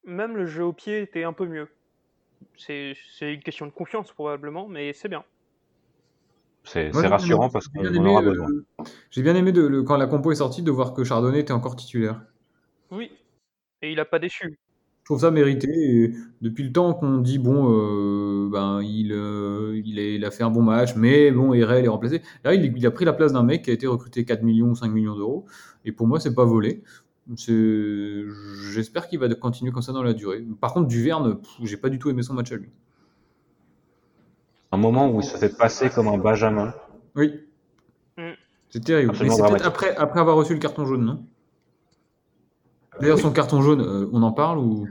[0.05, 1.69] Même le jeu au pied était un peu mieux.
[2.57, 5.25] C'est une question de confiance probablement, mais c'est bien.
[6.65, 8.49] C'est rassurant parce qu'on aura euh, besoin.
[9.11, 11.53] J'ai bien aimé de, le- quand la compo est sortie de voir que Chardonnay était
[11.53, 12.21] encore titulaire.
[12.91, 13.11] Oui.
[13.83, 14.59] Et il a pas déçu.
[15.01, 15.69] Je trouve ça mérité.
[15.73, 20.31] Et depuis le temps qu'on dit bon, euh, ben il, euh, il, est- il a
[20.31, 22.23] fait un bon match, mais bon, Erel est remplacé.
[22.45, 24.69] Là, il, il a pris la place d'un mec qui a été recruté 4 millions
[24.71, 25.47] ou 5 millions d'euros.
[25.85, 26.83] Et pour moi, c'est pas volé.
[27.37, 30.45] J'espère qu'il va continuer comme ça dans la durée.
[30.61, 32.71] Par contre, Duverne, j'ai pas du tout aimé son match à lui.
[34.73, 36.75] Un moment où il se fait passer comme un Benjamin.
[37.15, 37.41] Oui.
[38.17, 38.31] Mm.
[38.71, 39.13] C'est terrible.
[39.13, 39.67] Mais Absolument c'est peut-être dramatique.
[39.67, 41.27] après, après avoir reçu le carton jaune, non?
[43.01, 44.89] D'ailleurs, son carton jaune, euh, on en parle ou?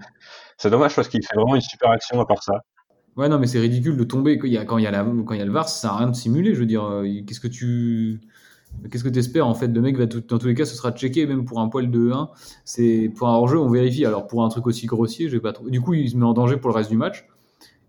[0.57, 2.61] C'est dommage parce qu'il fait vraiment une super action à part ça.
[3.17, 4.91] Ouais, non, mais c'est ridicule de tomber quand il y a, quand il y a,
[4.91, 6.53] la, quand il y a le VAR, ça sert à rien de simuler.
[6.53, 8.21] Je veux dire, euh, qu'est-ce que tu.
[8.91, 9.67] Qu'est-ce que tu espères en fait?
[9.67, 11.89] Le mec va tout- dans tous les cas, ce sera checké même pour un poil
[11.91, 12.29] de 1.
[12.65, 14.05] C'est pour un hors-jeu, on vérifie.
[14.05, 15.69] Alors pour un truc aussi grossier, j'ai pas trop.
[15.69, 17.27] Du coup, il se met en danger pour le reste du match.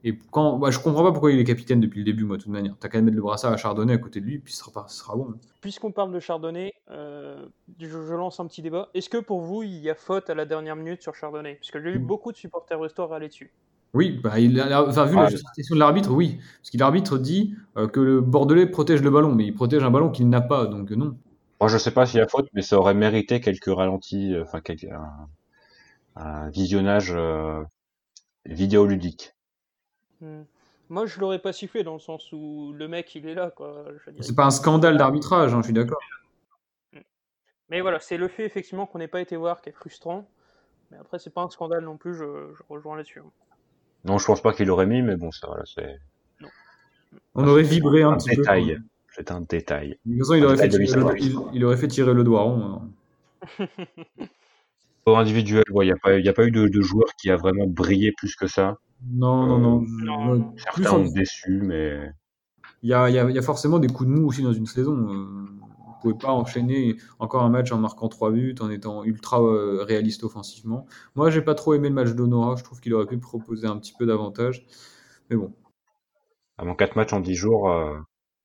[0.04, 2.42] Et quand, bah, je comprends pas pourquoi il est capitaine depuis le début, moi, de
[2.42, 2.74] toute manière.
[2.80, 4.84] T'as qu'à mettre le brassard à Chardonnay à côté de lui, puis ce sera, pas,
[4.88, 5.32] ce sera bon.
[5.60, 7.46] Puisqu'on parle de Chardonnay, euh,
[7.78, 8.88] je, je lance un petit débat.
[8.94, 11.54] Est-ce que pour vous, il y a faute à la dernière minute sur Chardonnay?
[11.54, 12.06] Parce que j'ai eu Mm.
[12.06, 13.52] beaucoup de supporters Restore râler dessus.
[13.94, 16.40] Oui, bah, il a, enfin, vu Ah, la je- justification de l'arbitre, oui.
[16.58, 19.90] Parce que l'arbitre dit euh, que le Bordelais protège le ballon, mais il protège un
[19.90, 21.16] ballon qu'il n'a pas, donc euh, non.
[21.60, 24.42] Moi, je sais pas s'il y a faute, mais ça aurait mérité quelques ralentis, euh,
[24.42, 25.28] enfin, quelques- un,
[26.16, 27.62] un visionnage euh,
[28.46, 29.34] vidéoludique.
[30.20, 30.42] Hmm.
[30.88, 33.52] Moi, je l'aurais pas sifflé dans le sens où le mec, il est là,
[34.20, 36.00] C'est pas un scandale d'arbitrage, hein, je suis d'accord.
[37.70, 40.28] Mais voilà, c'est le fait effectivement qu'on n'ait pas été voir qui est frustrant.
[40.90, 43.22] Mais après, c'est pas un scandale non plus, je, je rejoins là-dessus.
[44.04, 45.98] Non, je pense pas qu'il aurait mis, mais bon, ça, voilà, c'est
[47.34, 48.36] On aurait vibré un un petit peu.
[48.42, 48.78] détail.
[49.14, 49.98] C'est un détail.
[50.06, 51.16] De toute façon, il aurait, fait tirer le, l'histoire.
[51.18, 52.56] il, il aurait fait tirer le doigt rond.
[52.56, 52.82] alors.
[55.06, 57.36] Au individuel, il n'y a, pas- y a pas eu de, de joueur qui a
[57.36, 58.78] vraiment brillé plus que ça.
[59.10, 59.80] Non, non, non.
[60.04, 60.52] non.
[60.52, 61.98] Plus Certains en- ont déçu, mais
[62.84, 64.42] Il y a, il y a- il y a forcément des coups de mou aussi
[64.42, 64.94] dans une saison.
[64.96, 65.26] Euh,
[66.02, 69.84] Vous pouvez pas enchaîner encore un match en marquant 3 buts, en étant ultra euh,
[69.84, 70.86] réaliste offensivement.
[71.14, 72.56] Moi, j'ai pas trop aimé le match d'Honora.
[72.56, 74.66] Je trouve qu'il aurait pu proposer un petit peu d'avantage.
[75.30, 75.52] Mais bon.
[76.58, 77.94] avant 4 matchs en 10 jours, euh,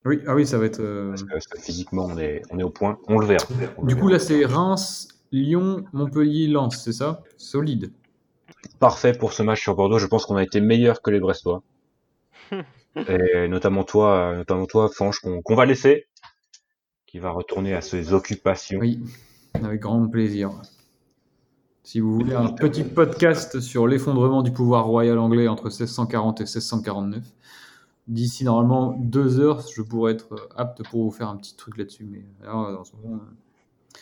[0.04, 0.80] Oui, ah oui, ça va être.
[0.80, 3.50] euh, parce, que, parce que physiquement on est, on est au point, on le verra.
[3.76, 4.00] On le Du verra.
[4.00, 7.22] coup, là, c'est Reims, Lyon, Montpellier, Lens, c'est ça?
[7.36, 7.92] Solide.
[8.78, 9.98] parfait pour ce match sur Bordeaux.
[9.98, 11.62] Je pense qu'on a été meilleur que les Brestois.
[13.08, 16.08] Et notamment toi, notamment toi, Fanche, qu'on qu'on va laisser,
[17.08, 18.78] qui va retourner à ses occupations.
[18.78, 19.00] Oui,
[19.54, 20.52] avec grand plaisir.
[21.82, 26.44] Si vous voulez un petit podcast sur l'effondrement du pouvoir royal anglais entre 1640 et
[26.44, 27.24] 1649,
[28.08, 32.04] d'ici normalement deux heures, je pourrais être apte pour vous faire un petit truc là-dessus.
[32.04, 33.98] Mais en ce moment, euh,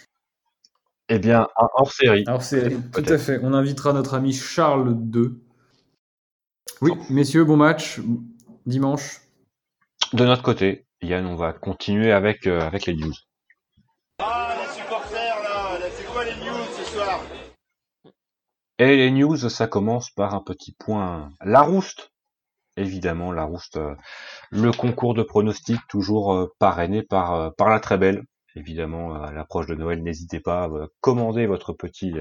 [1.09, 2.25] Eh bien, un hors-série.
[2.27, 3.38] Alors c'est tout à fait.
[3.40, 5.31] On invitera notre ami Charles II.
[6.83, 8.01] Oui, messieurs, bon match
[8.66, 9.21] dimanche.
[10.12, 13.12] De notre côté, Yann, on va continuer avec, euh, avec les news.
[14.18, 17.20] Ah, les supporters là, c'est quoi les news ce soir?
[18.78, 21.30] Et les news, ça commence par un petit point.
[21.42, 22.11] Larouste.
[22.78, 23.94] Évidemment, Larouste, euh,
[24.50, 28.22] le concours de pronostics, toujours euh, parrainé par, euh, par la très belle.
[28.54, 32.14] Évidemment, à l'approche de Noël, n'hésitez pas à euh, commander votre petit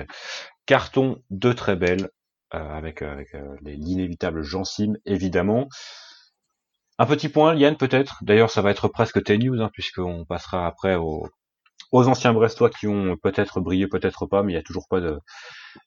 [0.65, 2.09] carton de très belle,
[2.53, 5.67] euh, avec, avec l'inévitable Jean Sim, évidemment.
[6.97, 8.19] Un petit point, Yann, peut-être.
[8.23, 11.27] D'ailleurs, ça va être presque tes news, hein, puisqu'on passera après aux,
[11.91, 15.19] anciens Brestois qui ont peut-être brillé, peut-être pas, mais il n'y a toujours pas de,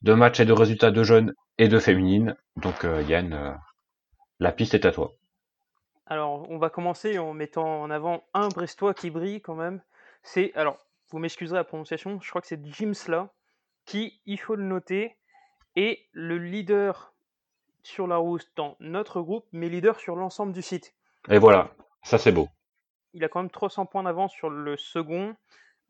[0.02, 2.36] de matchs et de résultats de jeunes et de féminines.
[2.56, 3.52] Donc euh, Yann, euh,
[4.38, 5.12] la piste est à toi.
[6.06, 9.82] Alors, on va commencer en mettant en avant un Brestois qui brille quand même.
[10.22, 10.78] C'est, alors,
[11.10, 13.30] vous m'excuserez la prononciation, je crois que c'est Jim Sla,
[13.86, 15.16] qui, il faut le noter,
[15.76, 17.14] est le leader
[17.82, 20.94] sur la rousse dans notre groupe, mais leader sur l'ensemble du site.
[21.30, 21.70] Et voilà,
[22.02, 22.48] ça c'est beau.
[23.12, 25.36] Il a quand même 300 points d'avance sur le second.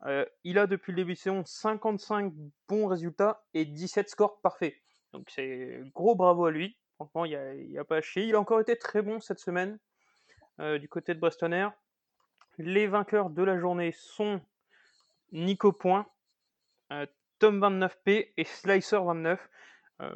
[0.05, 2.33] Euh, il a depuis le début de saison 55
[2.67, 4.75] bons résultats et 17 scores parfaits.
[5.13, 6.77] Donc c'est gros bravo à lui.
[6.95, 8.23] Franchement, il n'y a, pas à chier.
[8.23, 9.79] Il a encore été très bon cette semaine
[10.59, 11.71] euh, du côté de Breston Air.
[12.57, 14.41] Les vainqueurs de la journée sont
[15.31, 16.05] Nico Point,
[16.91, 17.05] euh,
[17.39, 19.39] Tom 29P et Slicer 29.
[20.01, 20.13] Euh,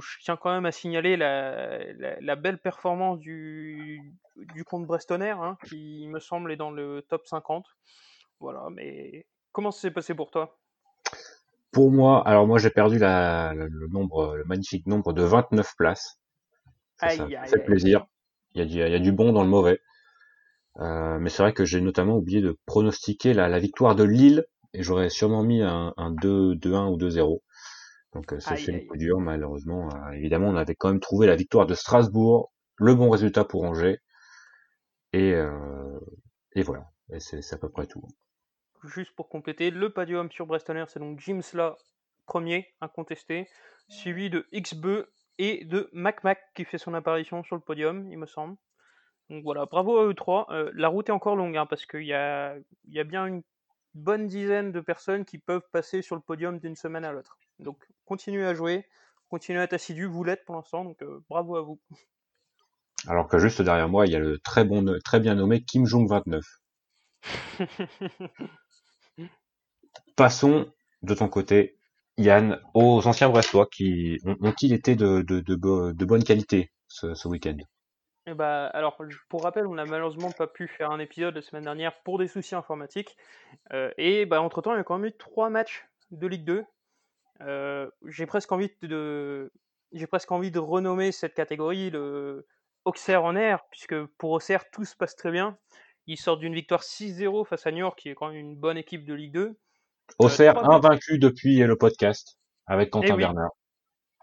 [0.00, 5.30] je tiens quand même à signaler la, la- la belle performance du, du compte Brestonner,
[5.30, 7.66] hein, qui me semble est dans le top 50.
[8.40, 10.58] Voilà, mais comment ça s'est passé pour toi?
[11.70, 16.18] Pour moi, alors moi j'ai perdu la, le, nombre, le magnifique nombre de 29 places.
[16.96, 17.64] Ça, ça Aïe, me aïe, fait aïe.
[17.64, 18.06] plaisir.
[18.54, 19.80] Il y, a du, il y a du bon dans le mauvais.
[20.80, 24.46] Euh, mais c'est vrai que j'ai notamment oublié de pronostiquer la, la victoire de Lille
[24.74, 27.42] et j'aurais sûrement mis un, un 2, 2-1 ou 2-0.
[28.16, 29.90] Donc c'est Aïe, fait le coup dur malheureusement.
[29.94, 33.64] Euh, évidemment, on avait quand même trouvé la victoire de Strasbourg, le bon résultat pour
[33.64, 33.98] Angers
[35.12, 36.00] et euh,
[36.52, 36.84] et voilà.
[37.12, 38.02] Et c'est à peu près tout.
[38.84, 41.76] Juste pour compléter, le podium sur Brestonner, c'est donc Jim Sla,
[42.24, 43.48] premier, incontesté,
[43.88, 45.06] suivi de XBE
[45.38, 48.56] et de MacMac qui fait son apparition sur le podium, il me semble.
[49.28, 50.46] Donc voilà, bravo à eux trois.
[50.50, 52.56] Euh, la route est encore longue, hein, parce qu'il y a,
[52.88, 53.42] y a bien une
[53.96, 57.38] bonne dizaine de personnes qui peuvent passer sur le podium d'une semaine à l'autre.
[57.58, 58.86] Donc continuez à jouer,
[59.28, 61.80] continuez à être assidus, vous l'êtes pour l'instant, donc euh, bravo à vous.
[63.08, 65.86] Alors que juste derrière moi, il y a le très bon, très bien nommé Kim
[65.86, 66.44] Jong 29.
[70.16, 70.66] Passons
[71.02, 71.78] de ton côté,
[72.18, 76.70] Yann, aux anciens Brestois qui ont- ont-ils été de, de, de, bo- de bonne qualité
[76.88, 77.56] ce, ce week-end?
[78.28, 81.62] Eh bah, alors, pour rappel, on n'a malheureusement pas pu faire un épisode la semaine
[81.62, 83.16] dernière pour des soucis informatiques.
[83.72, 86.64] Euh, et bah, entre-temps, il y a quand même eu trois matchs de Ligue 2.
[87.42, 89.52] Euh, j'ai presque envie de,
[89.92, 92.46] j'ai presque envie de renommer cette catégorie le
[92.84, 95.56] Auxerre en air, puisque pour Auxerre, tout se passe très bien.
[96.06, 99.04] Ils sortent d'une victoire 6-0 face à Niort, qui est quand même une bonne équipe
[99.04, 99.56] de Ligue 2.
[100.18, 100.86] Auxerre trois buts.
[100.86, 103.18] invaincu depuis le podcast avec Quentin Eh oui.
[103.18, 103.50] Bernard.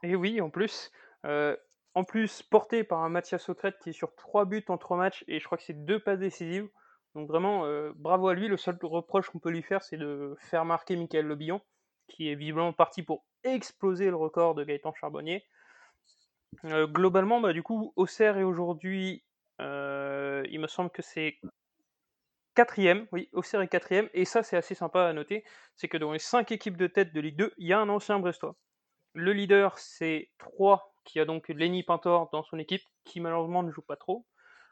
[0.02, 0.92] Et oui, en plus.
[1.26, 1.56] euh,
[1.96, 5.24] en plus, porté par un Mathias Autrette qui est sur 3 buts en 3 matchs
[5.28, 6.68] et je crois que c'est deux passes décisives.
[7.14, 8.48] Donc vraiment, euh, bravo à lui.
[8.48, 11.62] Le seul reproche qu'on peut lui faire, c'est de faire marquer Michael Le Billon,
[12.08, 15.46] qui est visiblement parti pour exploser le record de Gaëtan Charbonnier.
[16.66, 19.24] Euh, globalement, bah, du coup, Auxerre est aujourd'hui,
[19.62, 21.40] euh, il me semble que c'est
[22.56, 25.44] quatrième, oui, Auxerre est quatrième, et ça c'est assez sympa à noter,
[25.76, 27.90] c'est que dans les 5 équipes de tête de Ligue 2, il y a un
[27.90, 28.56] ancien Brestois.
[29.14, 33.72] Le leader, c'est 3, qui a donc Lenny Pintor dans son équipe, qui malheureusement ne
[33.72, 34.26] joue pas trop.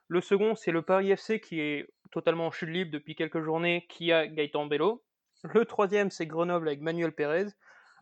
[0.08, 3.86] Le second, c'est le Paris FC, qui est totalement en chute libre depuis quelques journées,
[3.90, 5.04] qui a Gaëtan Bello.
[5.44, 7.48] Le troisième, c'est Grenoble avec Manuel Pérez.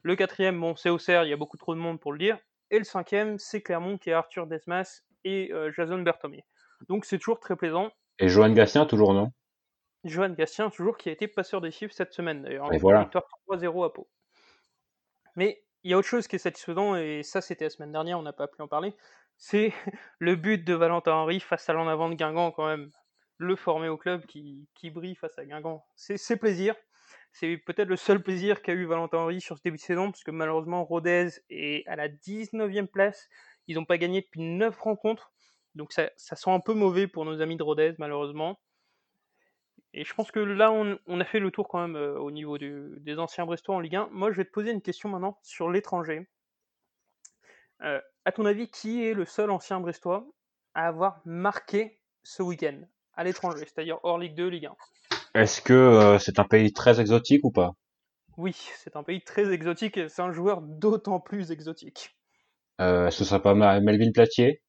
[0.01, 2.37] Le quatrième, bon, c'est Auxerre, il y a beaucoup trop de monde pour le dire.
[2.71, 6.45] Et le cinquième, c'est Clermont qui a Arthur Desmas et euh, Jason Berthomier.
[6.87, 7.91] Donc c'est toujours très plaisant.
[8.19, 9.31] Et Johan Gatien, toujours non?
[10.05, 12.73] Johan Gastien, toujours qui a été passeur des chiffres cette semaine d'ailleurs.
[12.73, 13.01] Et voilà.
[13.01, 14.09] Victoire 3-0 à Pau.
[15.35, 18.19] Mais il y a autre chose qui est satisfaisant, et ça c'était la semaine dernière,
[18.19, 18.95] on n'a pas pu en parler,
[19.37, 19.73] c'est
[20.19, 22.91] le but de Valentin Henry face à l'en avant de Guingamp quand même.
[23.37, 25.85] Le formé au club qui, qui brille face à Guingamp.
[25.95, 26.75] C'est c'est plaisir.
[27.31, 30.23] C'est peut-être le seul plaisir qu'a eu Valentin Henry sur ce début de saison, parce
[30.23, 33.29] que malheureusement Rodez est à la 19e place.
[33.67, 35.31] Ils n'ont pas gagné depuis 9 rencontres.
[35.75, 38.59] Donc ça, ça sent un peu mauvais pour nos amis de Rodez, malheureusement.
[39.99, 42.31] Et je pense que là, on, on a fait le tour quand même euh, au
[42.31, 44.09] niveau du- des anciens Brestois en Ligue 1.
[44.11, 46.27] Moi, je vais te poser une question maintenant sur l'étranger.
[47.83, 50.25] Euh, à ton avis, qui est le seul ancien Brestois
[50.73, 52.79] à avoir marqué ce week-end
[53.15, 54.75] à l'étranger, c'est-à-dire hors Ligue 2, Ligue 1
[55.33, 57.73] Est-ce que euh, c'est un pays très exotique ou pas?
[58.37, 62.17] Oui, c'est un pays très exotique et c'est un joueur d'autant plus exotique.
[62.81, 64.61] euh, Est-ce que ce serait pas Ma- Melvin Platier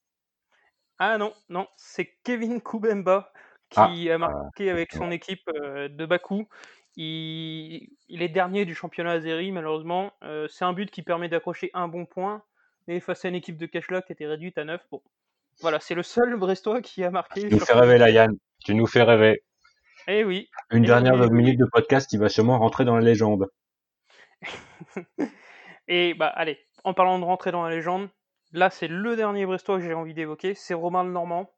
[1.00, 3.32] Ah non, non, c'est Kevin Koubemba
[3.76, 6.48] Ah, qui a marqué avec son équipe de Bakou.
[6.96, 10.12] Il, il est dernier du championnat azéri, malheureusement.
[10.48, 12.42] C'est un but qui permet d'accrocher un bon point,
[12.86, 14.80] mais face à une équipe de Cashlock qui était réduite à 9.
[14.90, 15.02] Bon,
[15.60, 17.48] voilà, c'est le seul Brestois qui a marqué.
[17.48, 18.36] Tu nous fais rêver, là, Yann.
[18.64, 19.42] Tu nous fais rêver.
[20.08, 20.48] Eh oui.
[20.70, 23.46] Une Eh dernière oui, minute de podcast qui va sûrement rentrer dans la légende.
[25.88, 28.08] Et bah allez, en parlant de rentrer dans la légende,
[28.52, 31.52] là c'est le dernier Brestois que j'ai envie d'évoquer, c'est Romain Le Normand.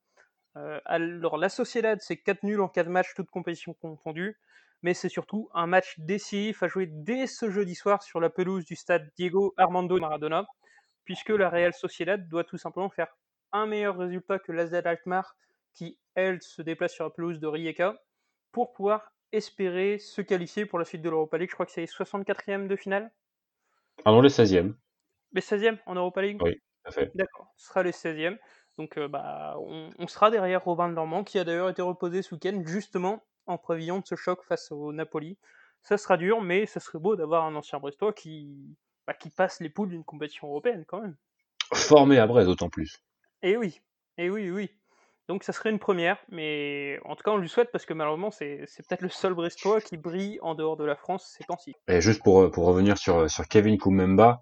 [0.57, 4.37] Euh, alors la Sociedad c'est 4 nuls en 4 matchs, toutes compétitions confondues,
[4.83, 8.65] mais c'est surtout un match décisif à jouer dès ce jeudi soir sur la pelouse
[8.65, 10.47] du stade Diego Armando Maradona,
[11.05, 13.09] puisque la Real Sociedad doit tout simplement faire
[13.53, 15.37] un meilleur résultat que l'AZ Alkmaar,
[15.75, 17.97] qui elle se déplace sur la pelouse de Rijeka,
[18.51, 21.49] pour pouvoir espérer se qualifier pour la suite de l'Europa League.
[21.49, 23.11] Je crois que c'est les 64e de finale.
[24.05, 24.75] Ah non, le 16e.
[25.33, 26.43] Les 16e en Europa League?
[26.43, 26.55] Oui.
[26.55, 27.11] tout à fait.
[27.15, 28.39] D'accord, ce sera les 16e.
[28.79, 32.23] Donc euh, bah, on, on sera derrière Robin de Normand, qui a d'ailleurs été reposé
[32.23, 35.39] ce week-end, justement en prévision de ce choc face au Napoli.
[35.83, 39.61] Ça sera dur, mais ça serait beau d'avoir un ancien Brestois qui, bah, qui passe
[39.61, 41.17] les poules d'une compétition européenne quand même.
[41.75, 43.03] Formé à Brest, d'autant plus.
[43.43, 43.81] Et oui,
[44.19, 44.71] et oui, oui.
[45.29, 48.31] Donc ça serait une première, mais en tout cas on lui souhaite parce que malheureusement
[48.31, 51.75] c'est peut-être le seul Brestois qui brille en dehors de la France ces temps-ci.
[51.89, 54.41] Et juste pour, pour revenir sur, sur Kevin Koumemba,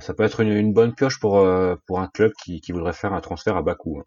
[0.00, 2.92] ça peut être une, une bonne pioche pour, euh, pour un club qui, qui voudrait
[2.92, 4.00] faire un transfert à bas coût.
[4.00, 4.04] hein.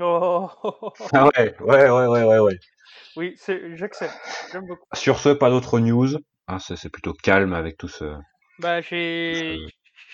[0.00, 2.58] Oh, Ah ouais, ouais, ouais, ouais, ouais, ouais.
[3.16, 4.16] oui, c'est- j'accepte,
[4.52, 4.86] j'aime beaucoup.
[4.92, 6.08] Sur ce, pas d'autres news.
[6.46, 8.04] Hein, c'est plutôt calme avec tout ce...
[8.58, 9.64] Bah, j'ai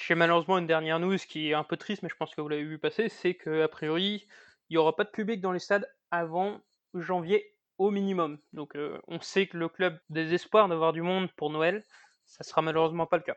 [0.07, 2.49] j'ai malheureusement une dernière news qui est un peu triste, mais je pense que vous
[2.49, 4.27] l'avez vu passer, c'est que a priori,
[4.69, 6.61] il n'y aura pas de public dans les stades avant
[6.95, 8.39] janvier au minimum.
[8.53, 11.85] Donc euh, on sait que le club désespoir d'avoir du monde pour Noël,
[12.27, 13.37] ça sera malheureusement pas le cas.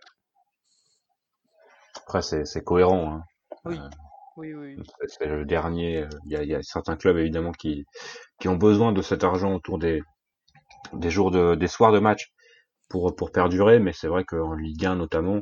[2.08, 3.14] Après, c'est c'est cohérent.
[3.14, 3.24] Hein.
[3.66, 3.90] Oui, Euh,
[4.38, 4.76] oui, oui.
[4.78, 4.84] oui.
[5.08, 6.04] C'est- le dernier.
[6.04, 7.86] euh, Il y, a, il y a certains clubs évidemment qui,
[8.42, 10.02] qui ont besoin de cet argent autour des,
[10.94, 12.32] des jours de, des soirs de match
[12.90, 15.42] pour, pour perdurer, mais c'est vrai qu'en Ligue 1 notamment,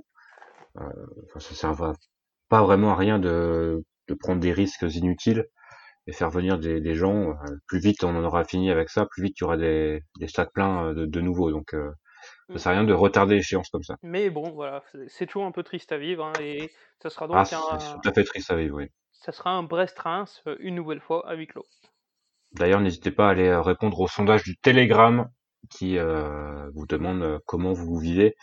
[0.80, 0.84] euh,
[1.26, 1.94] enfin, ça sert
[2.50, 5.46] pas vraiment à rien de, de prendre des risques inutiles
[6.08, 7.32] et faire venir des, des gens.
[7.32, 7.36] euh,
[7.68, 10.28] Plus vite on en aura fini avec ça, plus vite il y aura des, des
[10.28, 11.52] stades pleins de, de nouveau.
[11.52, 11.92] Donc euh,
[12.54, 13.96] ça sert à rien de retarder l'échéance comme ça.
[14.04, 17.38] Mais bon, voilà, c'est toujours un peu triste à vivre, hein, et ça sera donc
[17.38, 17.46] Ah, un,
[17.80, 18.88] c'est tout à fait triste à vivre, oui.
[19.12, 21.66] ça sera un Brest-Reims une nouvelle fois à huis clos.
[22.52, 25.28] D'ailleurs, n'hésitez pas à aller euh, répondre au sondage du Telegram
[25.70, 28.36] qui euh, vous demande euh, comment vous vivez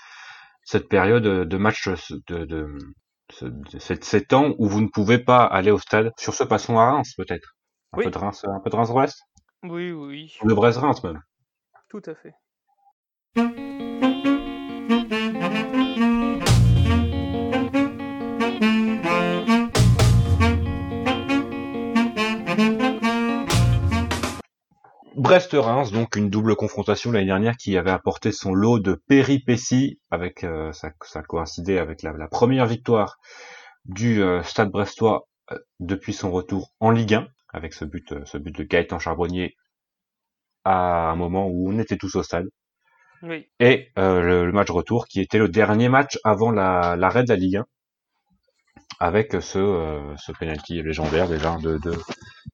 [0.65, 2.77] cette période de match de, de,
[3.41, 6.13] de ces ces temps où vous ne pouvez pas aller au stade.
[6.19, 7.55] Sur ce, passons à Reims peut-être.
[7.93, 8.05] Un Oui.
[8.05, 9.19] peu de Reims, un peu de Reims-Brest,
[9.63, 11.21] Oui, oui, ou de Brest-Reims même.
[11.89, 12.35] tout à fait.
[25.23, 30.43] Brest-Reims, donc une double confrontation l'année dernière qui avait apporté son lot de péripéties avec
[30.43, 33.19] euh, ça, ça coïncidait avec la, la première victoire
[33.85, 38.37] du euh, Stade Brestois euh, depuis son retour en Ligue 1 avec ce but ce
[38.37, 39.55] but de Gaëtan Charbonnier
[40.65, 42.49] à un moment où on était tous au stade.
[43.23, 47.29] Oui, et le, le match retour qui était le dernier match avant la l'arrêt de
[47.29, 47.67] la Ligue 1
[48.99, 51.97] avec ce ce penalty légendaire déjà de de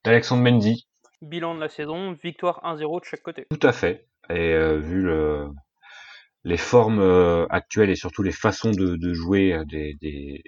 [0.05, 0.87] d'Alexandre Mendy
[1.23, 3.47] bilan de la saison, victoire 1-0 de chaque côté.
[3.51, 4.07] Tout à fait.
[4.31, 5.49] Et euh, vu le,
[6.45, 10.43] les formes euh, actuelles et surtout les façons de, jouer euh, des,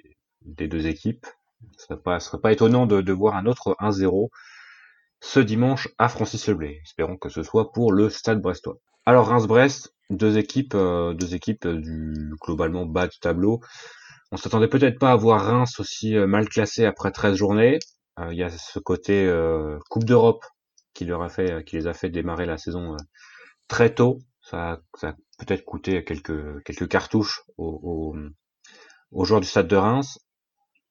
[0.45, 1.25] deux équipes,
[1.77, 4.29] ce serait pas, serait pas étonnant de, voir un autre 1-0
[5.23, 6.79] ce dimanche à Francis Leblay.
[6.83, 8.77] Espérons que ce soit pour le Stade Brestois.
[9.05, 13.61] Alors Reims-Brest, deux équipes, deux équipes du globalement bas du tableau.
[14.31, 17.77] On s'attendait peut-être pas à voir Reims aussi mal classé après 13 journées.
[18.31, 19.31] Il y a ce côté
[19.89, 20.43] Coupe d'Europe
[20.93, 22.95] qui leur a fait, qui les a fait démarrer la saison
[23.67, 24.19] très tôt.
[24.41, 28.15] Ça, ça a peut-être coûté quelques quelques cartouches aux,
[29.11, 30.19] aux, joueurs du Stade de Reims.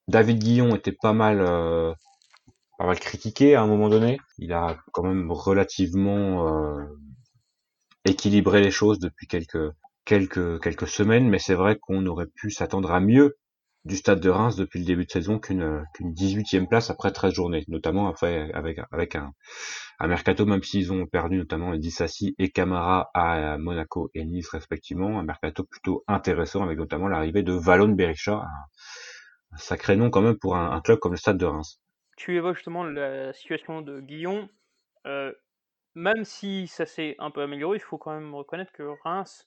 [0.09, 1.39] David Guillon était pas mal
[2.79, 4.19] pas mal critiqué à un moment donné.
[4.39, 6.79] Il a quand même relativement
[8.05, 9.73] équilibré les choses depuis quelques
[10.05, 13.37] quelques quelques semaines, mais c'est vrai qu'on aurait pu s'attendre à mieux
[13.85, 17.33] du stade de Reims depuis le début de saison qu'une qu'une 18e place après 13
[17.33, 19.33] journées, notamment après avec avec un,
[19.99, 25.18] un mercato même s'ils ont perdu notamment Dissassi et Camara à Monaco et Nice respectivement,
[25.18, 28.45] un mercato plutôt intéressant avec notamment l'arrivée de Valon Berisha,
[29.53, 31.81] un, sacré nom quand même pour un, club comme le stade de Reims.
[32.16, 34.49] Tu évoques justement la situation de Guillon.
[35.07, 35.33] Euh,
[35.95, 39.47] même si ça s'est un peu amélioré, il faut quand même reconnaître que Reims,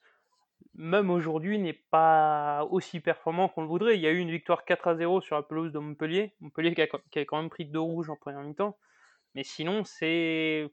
[0.75, 3.95] même aujourd'hui, n'est pas aussi performant qu'on le voudrait.
[3.95, 6.33] Il y a eu une victoire 4 à 0 sur la pelouse de Montpellier.
[6.41, 8.77] Montpellier qui a, quand même pris deux rouges en première mi-temps.
[9.35, 10.69] Mais sinon, c'est.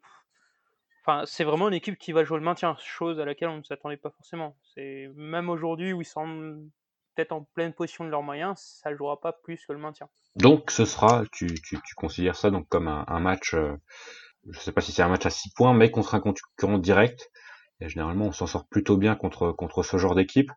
[1.03, 3.63] Enfin, c'est vraiment une équipe qui va jouer le maintien, chose à laquelle on ne
[3.63, 4.57] s'attendait pas forcément.
[4.75, 6.69] C'est même aujourd'hui où ils sont
[7.15, 10.09] peut-être en pleine position de leurs moyens, ça ne jouera pas plus que le maintien.
[10.37, 13.75] Donc, ce sera, tu, tu, considères ça donc comme un, match euh,
[14.49, 17.31] je sais pas si c'est un match à 6 points, mais contre un concurrent direct.
[17.81, 20.51] Et généralement, on s'en sort plutôt bien contre contre ce genre d'équipe.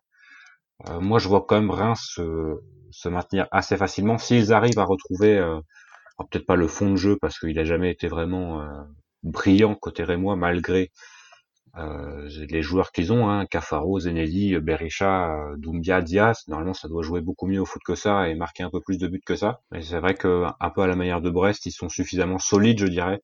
[0.88, 2.60] Euh, moi, je vois quand même Reims se,
[2.90, 5.60] se maintenir assez facilement s'ils arrivent à retrouver, euh,
[6.30, 8.66] peut-être pas le fond de jeu parce qu'il a jamais été vraiment euh,
[9.24, 10.92] brillant côté Rémois malgré
[12.48, 16.42] les joueurs qu'ils ont, hein, Cafaro, Zenelli, Berisha, Doumbia, Diaz.
[16.48, 18.98] Normalement, ça doit jouer beaucoup mieux au foot que ça et marquer un peu plus
[18.98, 19.60] de buts que ça.
[19.70, 22.78] Mais c'est vrai que un peu à la manière de Brest, ils sont suffisamment solides,
[22.80, 23.22] je dirais,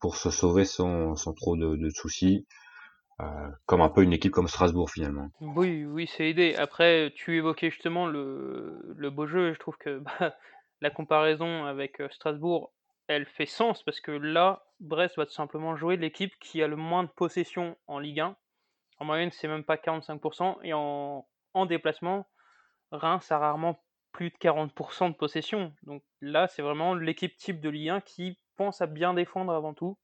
[0.00, 2.46] pour se sauver sans, sans trop de soucis.
[3.20, 5.30] Euh, comme un peu une équipe comme Strasbourg finalement.
[5.40, 6.54] Oui, oui, c'est aidé.
[6.56, 9.52] Après, tu évoquais justement le, beau jeu.
[9.52, 10.36] Je trouve que bah,
[10.80, 12.72] la comparaison avec euh, Strasbourg,
[13.08, 16.76] elle fait sens parce que là, Brest va tout simplement jouer l'équipe qui a le
[16.76, 18.36] moins de possession en Ligue 1.
[18.98, 20.58] En moyenne, c'est même pas 45%.
[20.62, 22.26] Et en, en déplacement,
[22.90, 23.82] Reims a rarement
[24.12, 25.74] plus de 40% de possession.
[25.82, 29.74] Donc là, c'est vraiment l'équipe type de Ligue 1 qui pense à bien défendre avant
[29.74, 29.98] tout.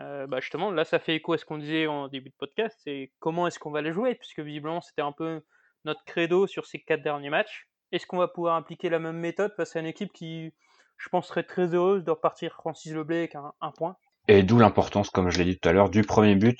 [0.00, 2.78] Euh, bah justement, là, ça fait écho à ce qu'on disait en début de podcast,
[2.84, 5.40] c'est comment est-ce qu'on va les jouer, puisque visiblement, c'était un peu
[5.84, 7.68] notre credo sur ces quatre derniers matchs.
[7.90, 10.52] Est-ce qu'on va pouvoir appliquer la même méthode face à une équipe qui,
[10.98, 13.96] je pense, serait très heureuse de repartir Francis Leblé avec un, point?
[14.28, 16.58] Et d'où l'importance, comme je l'ai dit tout à l'heure, du premier but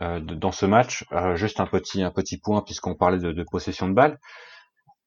[0.00, 1.04] euh, dans ce match.
[1.12, 4.18] Euh, juste un petit, un petit point, puisqu'on parlait de, possession de balle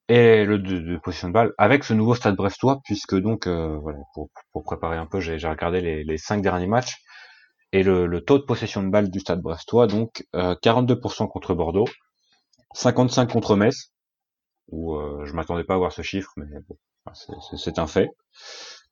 [0.07, 4.29] et le de, position de balle avec ce nouveau stade brestois puisque donc voilà pour,
[4.51, 6.97] pour, préparer un peu j'ai regardé les, les cinq derniers matchs
[7.71, 11.53] et le, le, taux de possession de balle du stade brestois donc euh, 42% contre
[11.53, 11.87] Bordeaux
[12.75, 13.91] 55% contre Metz
[14.67, 16.77] où euh, je m'attendais pas à voir ce chiffre mais bon,
[17.13, 18.09] c'est un fait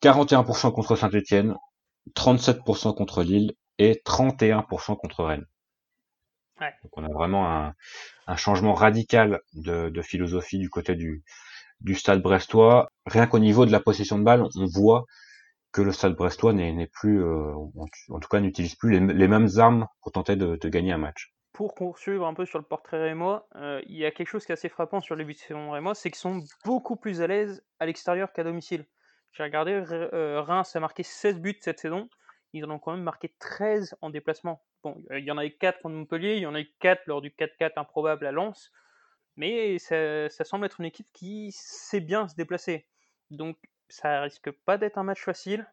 [0.01, 1.55] 41% contre Saint-Etienne
[2.15, 5.45] 37% contre Lille et 31% contre Rennes
[6.83, 7.73] donc on a vraiment un,
[8.27, 11.23] un changement radical de, de, philosophie du côté du,
[11.81, 12.91] du stade brestois.
[13.05, 15.05] Rien qu'au niveau de la possession de balle, on voit
[15.71, 19.87] que le stade brestois n'est plus, euh, en tout cas n'utilise plus les, mêmes armes
[20.01, 21.33] pour tenter de, gagner un match.
[21.53, 24.51] Pour poursuivre un peu sur le portrait rémois, euh, il y a quelque chose qui
[24.51, 27.63] est assez frappant sur les buts de rémois, c'est qu'ils sont beaucoup plus à l'aise
[27.79, 28.85] à l'extérieur qu'à domicile.
[29.33, 32.09] J'ai regardé, euh, Reims a marqué 16 buts cette saison,
[32.53, 34.63] ils en ont quand même marqué 13 en déplacement.
[34.83, 37.03] Bon, il y en a eu 4 contre Montpellier, il y en a eu 4
[37.05, 38.71] lors du 4-4 improbable à Lens,
[39.35, 42.87] mais ça, semble être une équipe qui sait bien se déplacer.
[43.29, 43.57] Donc
[43.89, 45.67] ça risque pas d'être un match facile.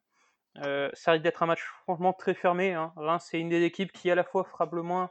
[0.65, 2.73] Euh, ça risque d'être un match franchement très fermé.
[2.73, 2.93] Hein.
[2.97, 5.11] Reims, c'est une des équipes qui à la fois frappe le moins,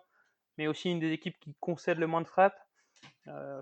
[0.58, 2.60] mais aussi une des équipes qui concède le moins de frappes.
[3.28, 3.62] Euh,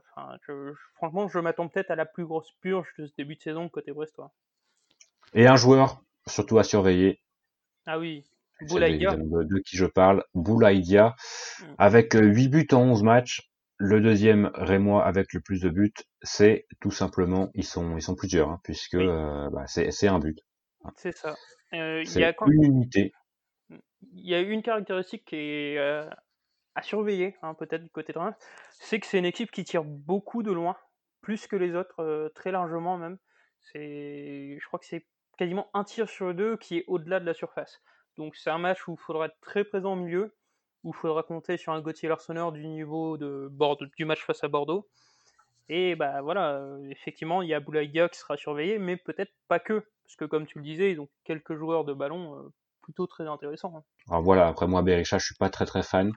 [0.95, 3.91] franchement, je m'attends peut-être à la plus grosse purge de ce début de saison côté
[3.91, 4.33] brestois.
[5.33, 7.23] Et un joueur surtout à surveiller,
[7.85, 8.23] ah oui,
[8.61, 9.15] Boulaïdia.
[9.17, 11.15] De, qui je parle, Boulaïdia,
[11.59, 11.65] mm.
[11.77, 13.51] avec 8 euh, buts en 11 matchs.
[13.77, 18.15] Le deuxième Rémois avec le plus de buts, c'est tout simplement, ils sont, ils sont
[18.15, 20.39] plusieurs, hein, puisque euh, bah, c'est un but.
[20.95, 21.35] C'est ça.
[21.73, 23.13] Euh, il y a une unité.
[23.69, 25.77] Il y a une caractéristique qui est
[26.75, 28.35] à surveiller, hein, peut-être du côté de Reims,
[28.79, 30.75] c'est que c'est une équipe qui tire beaucoup de loin,
[31.21, 33.17] plus que les autres, très largement même.
[33.71, 35.07] C'est, je crois que c'est
[35.37, 37.81] quasiment un tir sur deux qui est au-delà de la surface.
[38.17, 40.35] Donc c'est un match où il faudra être très présent au milieu,
[40.83, 44.87] où il faudra compter sur un Gauthier Larsonneur du niveau du match face à Bordeaux.
[45.69, 49.59] Et bah voilà, euh, effectivement, il y a Boulaïdia qui sera surveillé, mais peut-être pas
[49.59, 53.07] que, parce que comme tu le disais, ils ont quelques joueurs de ballon euh, plutôt
[53.07, 53.73] très intéressants.
[53.77, 53.83] Hein.
[54.09, 56.11] Alors voilà, après moi Berisha, je suis pas très très fan.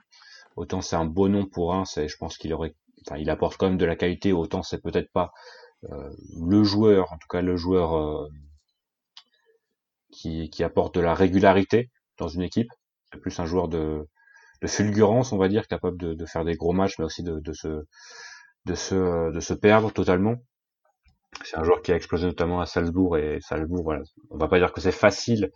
[0.57, 2.75] autant c'est un beau nom pour un, c'est, je pense qu'il aurait,
[3.07, 5.31] enfin, il apporte quand même de la qualité, autant c'est peut-être pas
[5.85, 8.27] euh, le joueur, en tout cas le joueur
[10.11, 12.69] qui, qui apporte de la régularité dans une équipe.
[13.13, 14.05] C'est plus un joueur de,
[14.61, 17.39] de fulgurance, on va dire, capable de, de faire des gros matchs, mais aussi de,
[17.39, 17.85] de se
[18.65, 20.35] de se de se perdre totalement.
[21.43, 24.01] C'est un joueur qui a explosé notamment à Salzbourg et Salzbourg, voilà.
[24.29, 25.51] On va pas dire que c'est facile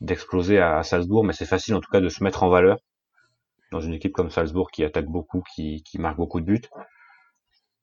[0.00, 2.78] d'exploser à, Salzbourg, mais c'est facile en tout cas de se mettre en valeur
[3.72, 6.68] dans une équipe comme Salzbourg qui attaque beaucoup, qui, qui marque beaucoup de buts.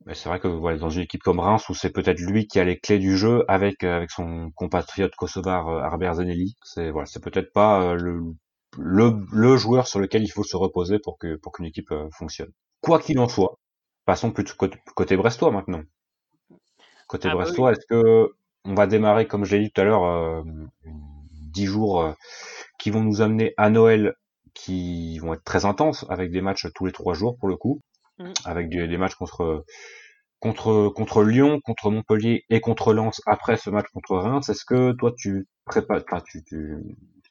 [0.06, 2.60] Mais c'est vrai que voilà, dans une équipe comme Reims où c'est peut-être lui qui
[2.60, 7.06] a les clés du jeu avec avec son compatriote kosovar euh, Arber Zanelli, c'est voilà,
[7.06, 8.20] c'est peut-être pas euh, le,
[8.78, 12.10] le le joueur sur lequel il faut se reposer pour que pour qu'une équipe euh,
[12.12, 12.52] fonctionne.
[12.82, 13.60] Quoi qu'il en soit,
[14.06, 15.84] passons plutôt côté, côté brestois maintenant.
[17.08, 18.30] Côté Ah bah brestois, est-ce que
[18.64, 20.44] on va démarrer comme je l'ai dit tout à l'heure euh,
[20.86, 22.14] dix jours euh,
[22.80, 24.16] qui vont nous amener à Noël
[24.54, 27.82] qui vont être très intenses avec des matchs tous les trois jours pour le coup,
[28.20, 28.34] Mhm.
[28.46, 29.66] avec des, des matchs contre
[30.40, 34.50] contre contre Lyon, contre Montpellier et contre Lens après ce match contre Reims.
[34.50, 36.78] Est-ce que toi tu prépares, tu, tu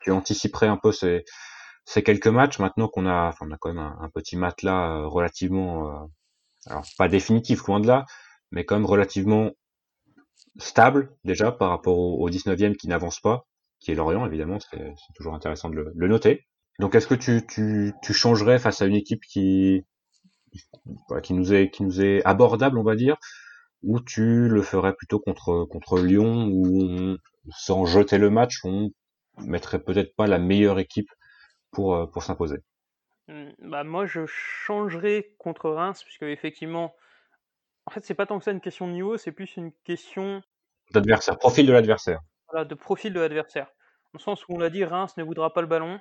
[0.01, 1.25] tu anticiperais un peu ces
[1.85, 5.07] ces quelques matchs maintenant qu'on a, enfin, on a quand même un, petit matelas euh,
[5.07, 6.07] relativement, euh,
[6.67, 8.07] alors pas définitif loin de là,
[8.53, 9.51] mais quand même relativement
[10.59, 13.47] stable déjà par rapport au, au 19e qui n'avance pas,
[13.81, 16.47] qui est Lorient évidemment, c'est toujours intéressant de le, le noter.
[16.79, 19.85] Donc est-ce que tu, tu, tu changerais face à une équipe qui
[21.23, 23.17] qui nous est qui nous est abordable on va dire,
[23.83, 27.19] ou tu le ferais plutôt contre contre Lyon où on,
[27.51, 28.91] sans jeter le match on
[29.39, 31.11] mettrait peut-être pas la meilleure équipe
[31.73, 32.59] pour euh, pour s'imposer.
[33.29, 36.95] Hmm, Bah, moi, je changerais contre Reims, puisque effectivement,
[37.87, 40.43] en fait, c'est pas tant que ça une question de niveau, c'est plus une question
[40.93, 42.21] D'adversaire, profil de l'adversaire.
[42.51, 43.67] voilà, de profil de l'adversaire.
[43.67, 46.01] Dans le sens où on l'a dit, Reims ne voudra pas le ballon.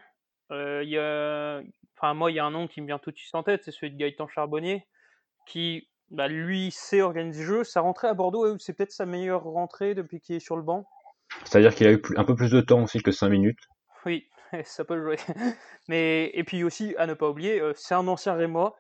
[0.52, 1.62] Euh, y a...
[1.98, 3.64] enfin, moi, il y a un nom qui me vient tout de suite en tête,
[3.64, 4.88] c'est celui de Gaëtan Charbonnier,
[5.48, 7.64] qui, bah, lui, sait organiser le jeu.
[7.64, 10.88] Sa rentrée à Bordeaux, c'est peut-être sa meilleure rentrée depuis qu'il est sur le banc.
[11.46, 13.60] C'est-à-dire qu'il a eu un peu plus de temps aussi que 5 minutes.
[14.06, 14.28] Oui,
[14.64, 15.18] ça peut jouer.
[15.88, 18.78] Mais et puis aussi à ne pas oublier, euh, c'est un ancien Rémois.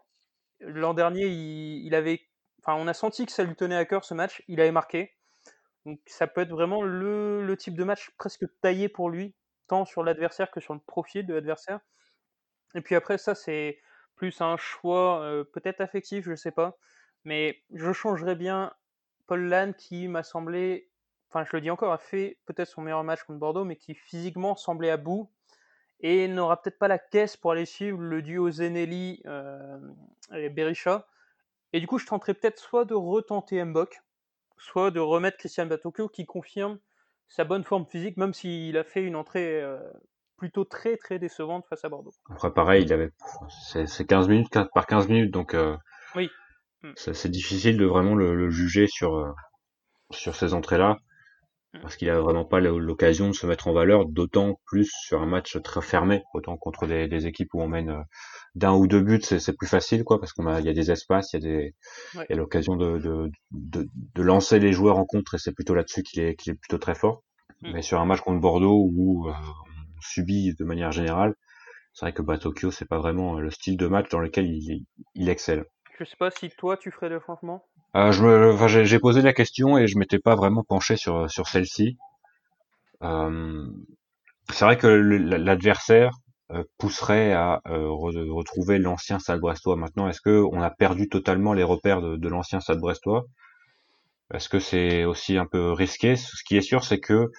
[0.59, 2.21] L'an dernier, il, avait,
[2.61, 4.43] enfin, on a senti que ça lui tenait à cœur ce match.
[4.47, 5.15] Il avait marqué.
[5.85, 9.35] Donc ça peut être vraiment le, type de match presque taillé pour lui,
[9.67, 11.79] tant sur l'adversaire que sur le profil de l'adversaire.
[12.75, 13.79] Et puis après ça, c'est
[14.15, 16.77] plus un choix euh, peut-être affectif, je sais pas.
[17.23, 18.73] Mais je changerais bien
[19.27, 20.88] Paul Lannes qui m'a semblé,
[21.29, 23.93] enfin je le dis encore, a fait peut-être son meilleur match contre Bordeaux, mais qui
[23.93, 25.29] physiquement semblait à bout
[26.01, 29.79] et n'aura peut-être pas la caisse pour aller suivre le duo Zenelli euh,
[30.33, 31.07] et Berisha.
[31.73, 34.01] Et du coup, je tenterais peut-être soit de retenter Mbok,
[34.57, 36.79] soit de remettre Christian Batokyo qui confirme
[37.27, 39.77] sa bonne forme physique, même s'il a fait une entrée euh,
[40.37, 42.13] plutôt très très décevante face à Bordeaux.
[42.29, 43.11] Après, pareil, il avait,
[43.67, 45.75] c'est c'est 15 minutes 15 par 15 minutes, donc euh,
[46.15, 46.29] Oui.
[46.95, 49.35] C'est difficile de vraiment le, le juger sur
[50.11, 50.97] sur ces entrées-là.
[51.81, 55.25] Parce qu'il a vraiment pas l'occasion de se mettre en valeur, d'autant plus sur un
[55.25, 58.01] match très fermé, autant contre des, des équipes où on mène euh,
[58.55, 60.89] d'un ou deux buts, c'est plus facile, quoi, parce qu'on a, il y a des
[60.91, 61.75] espaces, il y a des,
[62.15, 62.25] Ouais.
[62.29, 65.53] il y a l'occasion de, de, de, de lancer les joueurs en contre, et c'est
[65.53, 67.23] plutôt là-dessus qu'il est, qu'il est plutôt très fort.
[67.61, 67.73] Mm.
[67.73, 71.35] Mais sur un match contre Bordeaux où euh, on subit de manière générale,
[71.93, 74.47] c'est vrai que bah, Tokyo, c'est pas vraiment euh, le style de match dans lequel
[74.47, 75.65] il, il excelle.
[75.99, 77.63] Je sais pas si toi tu ferais le changement.
[77.95, 81.47] Euh, enfin, j'ai j'ai posé la question et je m'étais pas vraiment penché sur sur
[81.47, 81.97] celle-ci.
[83.03, 83.67] Euh,
[84.51, 86.11] c'est vrai que l'adversaire
[86.51, 89.75] euh, pousserait à euh, re- retrouver l'ancien Stade Brestois.
[89.77, 93.25] Maintenant, est-ce que on a perdu totalement les repères de, de l'ancien Stade Brestois?
[94.33, 96.15] Est-ce que c'est aussi un peu risqué?
[96.15, 97.29] Ce qui est sûr, c'est que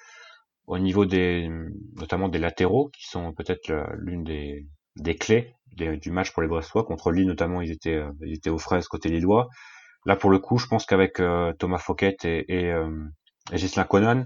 [0.67, 1.51] au niveau des,
[1.97, 6.85] notamment des latéraux, qui sont peut-être l'une des, des clés du match pour les Brestois.
[6.85, 9.49] Contre Lille, notamment, ils étaient, euh, ils étaient aux fraises côté lillois.
[10.07, 12.91] Là, pour le coup, je pense qu'avec euh, Thomas Fouquet et, et, euh,
[13.53, 14.25] et Ghislain Conan,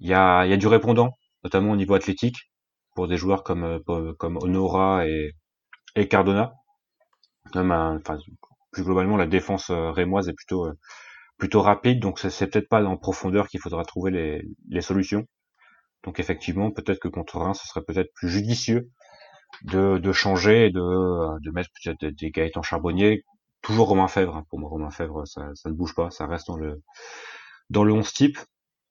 [0.00, 1.12] il y a, y a du répondant,
[1.44, 2.50] notamment au niveau athlétique,
[2.94, 5.32] pour des joueurs comme, euh, comme Honora et,
[5.96, 6.54] et Cardona.
[7.54, 8.18] Un- enfin,
[8.72, 10.74] plus globalement, la défense euh, rémoise est plutôt, euh,
[11.38, 15.26] plutôt rapide, donc c'est peut-être pas en profondeur qu'il faudra trouver les, les solutions.
[16.04, 18.90] Donc effectivement, peut-être que contre Reims, ce serait peut-être plus judicieux
[19.64, 23.24] de, de changer de, euh, de mettre peut-être des, des Gaëtan Charbonnier,
[23.66, 24.36] toujours Romain Fèvre.
[24.36, 24.44] hein.
[24.50, 26.82] Pour moi, Romain Fèvre, ça, ça ne bouge pas, ça reste dans le
[27.70, 28.38] dans le 11 type.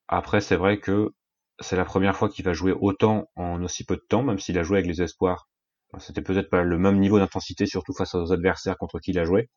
[0.10, 1.12] Après, c'est vrai que
[1.62, 4.58] c'est la première fois qu'il va jouer autant en aussi peu de temps, même s'il
[4.60, 5.50] a joué avec les espoirs.
[6.00, 9.26] C'était peut-être pas le même niveau d'intensité, surtout face aux adversaires contre qui il a
[9.26, 9.50] joué.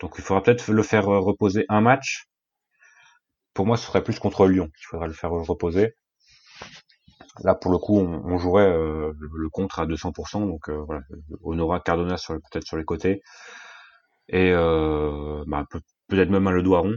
[0.00, 2.26] Donc il faudra peut-être le faire euh, reposer un match.
[3.52, 5.92] Pour moi, ce serait plus contre Lyon qu'il faudra le faire reposer.
[7.44, 11.02] Là, pour le coup, on, on jouerait euh, le contre à 200%, donc euh, voilà,
[11.42, 13.22] on Cardona peut-être sur les côtés
[14.28, 16.94] et euh, bah, peut- peut-être même un le doigt rond,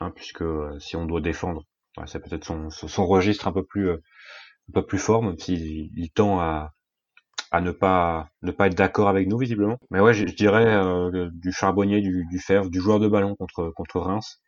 [0.00, 1.64] hein, puisque euh, si on doit défendre,
[1.96, 3.96] bah, c'est peut-être son, son, registre un peu plus euh,
[4.70, 6.72] un peu plus fort, même s'il il tend à
[7.52, 9.78] à ne pas ne pas être d'accord avec nous visiblement.
[9.90, 13.70] Mais ouais, je, dirais euh, du charbonnier, du, du fer, du joueur de ballon contre
[13.76, 14.40] contre Reims.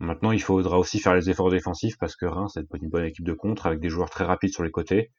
[0.00, 3.24] Maintenant, il faudra aussi faire les efforts défensifs parce que Reims c'est une bonne équipe
[3.24, 5.12] de contre avec des joueurs très rapides sur les côtés.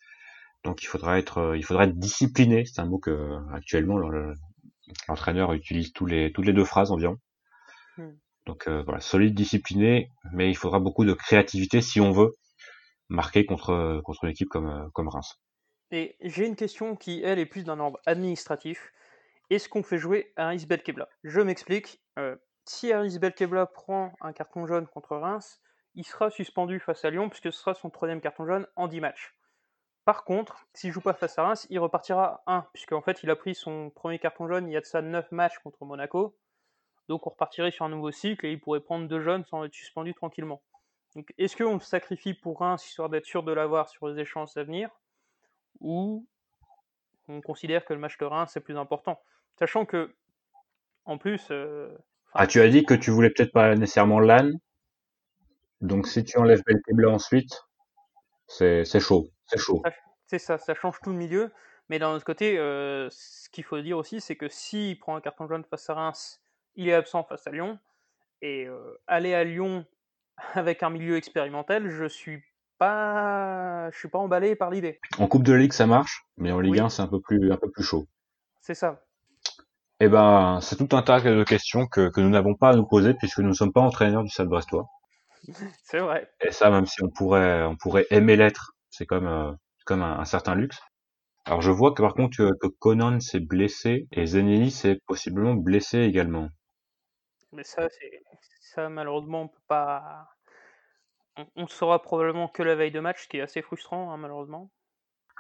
[0.65, 2.65] Donc il faudra être il faudra être discipliné.
[2.65, 4.35] C'est un mot que actuellement le-
[5.07, 7.17] l'entraîneur utilise tous les toutes les deux phrases environ.
[7.97, 8.11] Hmm.
[8.45, 12.35] Donc euh, voilà, solide, discipliné, mais il faudra beaucoup de créativité si on veut
[13.09, 15.39] marquer contre contre une équipe comme euh, comme Reims.
[15.91, 18.91] Et j'ai une question qui, elle, est plus d'un ordre administratif.
[19.49, 21.09] Est-ce qu'on fait jouer Aris Belkebla?
[21.23, 21.99] Je m'explique.
[22.19, 22.35] Euh,
[22.65, 25.59] si Aris Belkebla prend un carton jaune contre Reims,
[25.95, 29.01] il sera suspendu face à Lyon puisque ce sera son troisième carton jaune en 10
[29.01, 29.33] matchs.
[30.09, 33.29] Par contre, s'il joue pas face à Reims, il repartira à 1, puisqu'en fait il
[33.29, 36.35] a pris son premier carton jaune il y a de ça 9 matchs contre Monaco.
[37.09, 39.73] Donc on repartirait sur un nouveau cycle et il pourrait prendre deux jaunes sans être
[39.75, 40.63] suspendu tranquillement.
[41.15, 44.57] Donc est-ce qu'on le sacrifie pour Reims histoire d'être sûr de l'avoir sur les échéances
[44.57, 44.89] à venir?
[45.79, 46.25] Ou
[47.27, 49.21] on considère que le match de Reims c'est plus important?
[49.59, 50.15] Sachant que,
[51.05, 51.51] en plus.
[51.51, 51.95] euh,
[52.33, 54.53] Ah, tu as dit que tu voulais peut-être pas nécessairement LAN.
[55.81, 57.61] Donc si tu enlèves Belkebla ensuite,
[58.47, 59.81] c'est chaud, c'est chaud.
[60.27, 61.51] C'est ça, ça change tout le milieu.
[61.89, 65.21] Mais d'un autre côté, euh, ce qu'il faut dire aussi, c'est que s'il prend un
[65.21, 66.39] carton jaune face à Reims,
[66.75, 67.79] il est absent face à Lyon.
[68.41, 69.85] Et euh, aller à Lyon
[70.53, 72.43] avec un milieu expérimental, je suis
[72.77, 74.99] pas, je suis pas emballé par l'idée.
[75.17, 76.79] En Coupe de Ligue ça marche, mais en Ligue Oui.
[76.79, 78.07] 1 c'est un peu plus un peu plus chaud.
[78.61, 79.03] C'est ça.
[79.99, 82.85] Eh ben, c'est tout un tas de questions que, que nous n'avons pas à nous
[82.85, 84.87] poser puisque nous ne sommes pas entraîneurs du Stade Brestois.
[85.83, 86.29] C'est vrai.
[86.41, 89.51] Et ça, même si on pourrait, on pourrait aimer l'être, c'est comme, euh,
[89.85, 90.79] comme un, un certain luxe.
[91.45, 95.55] Alors je vois que par contre que, que Conan s'est blessé et Zenelli s'est possiblement
[95.55, 96.49] blessé également.
[97.51, 98.23] Mais ça, c'est
[98.59, 100.29] ça malheureusement on peut pas.
[101.37, 104.17] On, on saura probablement que la veille de match, ce qui est assez frustrant hein,
[104.17, 104.69] malheureusement.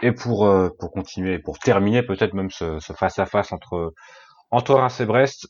[0.01, 3.93] Et pour euh, pour continuer, pour terminer peut-être même ce, ce face à face entre
[4.51, 5.47] entre Reims et Brest,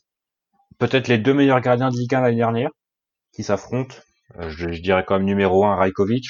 [0.78, 2.70] peut-être les deux meilleurs gardiens de Ligue 1 l'année dernière
[3.32, 3.96] qui s'affrontent.
[4.40, 6.26] Euh, je, je dirais quand même numéro un Rajkovic,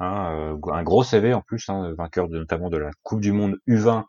[0.00, 3.32] hein, euh, un gros CV en plus, hein, vainqueur de, notamment de la Coupe du
[3.32, 4.06] Monde U20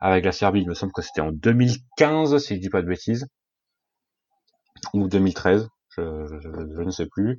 [0.00, 0.62] avec la Serbie.
[0.62, 3.26] Il me semble que c'était en 2015 si je dis pas de bêtises
[4.92, 7.38] ou 2013, je, je, je- ne sais plus.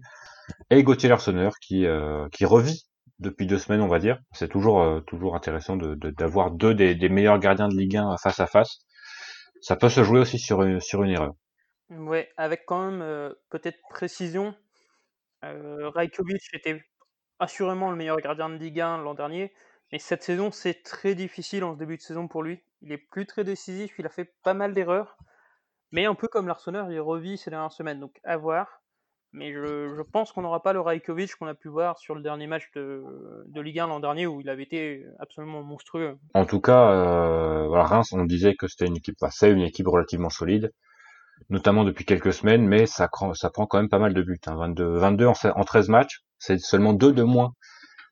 [0.72, 2.86] Et Gauthier Larsonneur qui euh, qui revit
[3.20, 4.20] depuis deux semaines, on va dire.
[4.34, 7.97] C'est toujours euh, toujours intéressant de de- d'avoir deux des, des meilleurs gardiens de Ligue
[7.97, 8.80] 1 face à face.
[9.62, 11.34] Ça peut se jouer aussi sur une, sur une erreur.
[11.89, 14.56] Ouais, avec quand même euh, peut-être précision.
[15.45, 16.84] Euh, Rajkovic était
[17.39, 19.53] assurément le meilleur gardien de Ligue 1 l'an dernier,
[19.91, 22.63] mais cette saison c'est très difficile en ce début de saison pour lui.
[22.81, 25.17] Il est plus très décisif, il a fait pas mal d'erreurs,
[25.91, 28.81] mais un peu comme l'Arsenal, il revit ces dernières semaines, donc à voir.
[29.31, 32.47] Mais je, pense qu'on n'aura pas le Rajkovic qu'on a pu voir sur le dernier
[32.47, 33.03] match de,
[33.47, 36.17] de Ligue 1 l'an dernier où il avait été absolument monstrueux.
[36.33, 39.88] En tout cas, euh, Reims, on disait que c'était une équipe, enfin, c'est une équipe
[39.88, 40.71] relativement solide,
[41.49, 44.39] notamment depuis quelques semaines, mais ça, ça prend quand même pas mal de buts.
[44.47, 47.53] Hein, 22, 22 en, se- en 13 matchs, c'est seulement deux de moins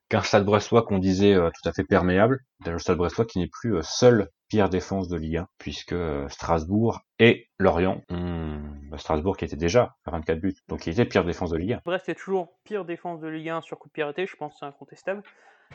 [0.09, 2.39] qu'un Stade Brestois qu'on disait euh, tout à fait perméable.
[2.65, 6.28] Le Stade Brestois qui n'est plus euh, seul pire défense de Ligue 1, puisque euh,
[6.30, 8.59] Strasbourg et Lorient ont
[8.91, 11.74] bah, Strasbourg qui était déjà à 24 buts, donc il était pire défense de Ligue
[11.74, 11.80] 1.
[11.86, 14.65] Brest est toujours pire défense de Ligue 1 sur coup de je pense que c'est
[14.65, 15.24] incontestable.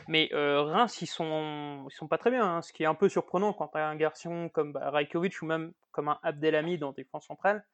[0.07, 2.95] Mais euh, Reims, ils sont, ils sont pas très bien, hein, ce qui est un
[2.95, 6.91] peu surprenant quand as un garçon comme bah, Rajkovic ou même comme un Abdelhamid en
[6.91, 7.65] défense centrale.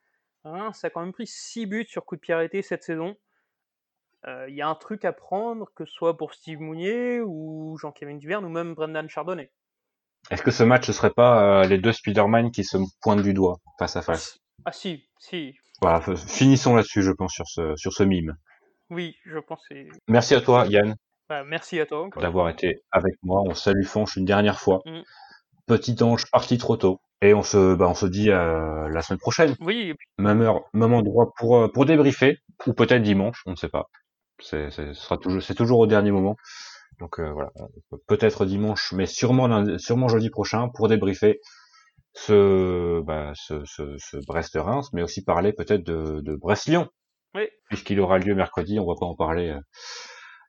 [0.43, 3.15] Reims a quand même pris 6 buts sur coup de pied arrêté cette saison.
[4.27, 7.77] Euh, Il y a un truc à prendre, que ce soit pour Steve Mounier ou
[7.79, 9.51] Jean-Kévin Duverne ou même Brendan Chardonnay.
[10.31, 13.33] Est-ce que ce match, ce serait pas euh, les deux Spider-Man qui se pointent du
[13.33, 14.39] doigt face à face?
[14.65, 18.35] Ah si, si, Voilà, finissons là-dessus, je pense, sur ce, sur ce mime.
[18.89, 19.75] oui, je pense que.
[20.07, 20.95] Merci à toi, Yann,
[21.29, 22.07] Bah, merci à toi.
[22.17, 23.41] d'avoir été avec moi.
[23.45, 24.81] On salue Fanche une dernière fois.
[24.85, 25.01] Mm.
[25.65, 26.99] Petit ange parti trop tôt.
[27.21, 29.55] Et on se, bah, on se dit euh, la semaine prochaine.
[29.59, 32.37] Oui, Même heure, même endroit pour, euh, pour débriefer.
[32.67, 33.85] Ou peut-être dimanche, on ne sait pas.
[34.39, 34.69] C'est,
[35.21, 36.35] toujours, c'est toujours au dernier moment.
[36.99, 37.51] Donc euh, voilà,
[38.07, 41.39] peut-être dimanche, mais sûrement, lundi- sûrement jeudi prochain pour débriefer
[42.13, 46.87] ce, bah, ce, ce, ce Brest-Reims, mais aussi parler peut-être de, de Brest-Lyon,
[47.33, 48.79] oui, puisqu'il aura lieu mercredi.
[48.79, 49.59] On va pas en parler euh,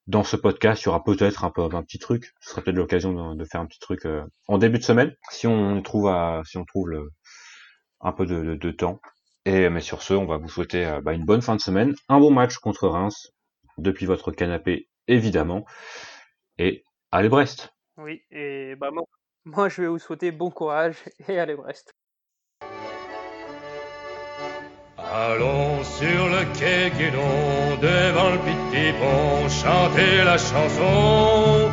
[0.07, 0.83] dans ce podcast.
[0.83, 2.33] Il y aura peut-être un peu un petit truc.
[2.41, 5.47] Ce sera peut-être l'occasion de, faire un petit truc euh, en début de semaine, si
[5.47, 7.11] on trouve à, si on trouve le,
[8.01, 9.01] un peu de temps.
[9.47, 11.95] Et mais sur ce, on va vous souhaiter euh, bah, une bonne fin de semaine,
[12.09, 13.31] un bon match contre Reims
[13.79, 15.65] depuis votre canapé évidemment,
[16.59, 17.73] et Allez Brest.
[17.97, 19.05] Oui, et bah moi,
[19.45, 20.97] moi je vais vous souhaiter bon courage
[21.29, 21.95] et allez Brest.
[25.17, 31.71] Allons sur le quai Guédon, devant le petit pont, chanter la chanson.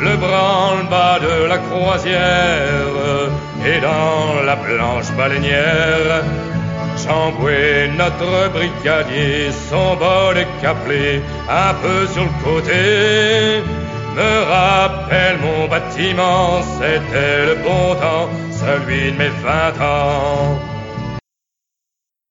[0.00, 3.30] Le branle-bas de la croisière
[3.66, 6.22] et dans la blanche baleinière.
[6.96, 13.62] Chamboué, notre brigadier, son bol est caplé, un peu sur le côté.
[14.14, 20.75] Me rappelle mon bâtiment, c'était le bon temps, celui de mes vingt ans.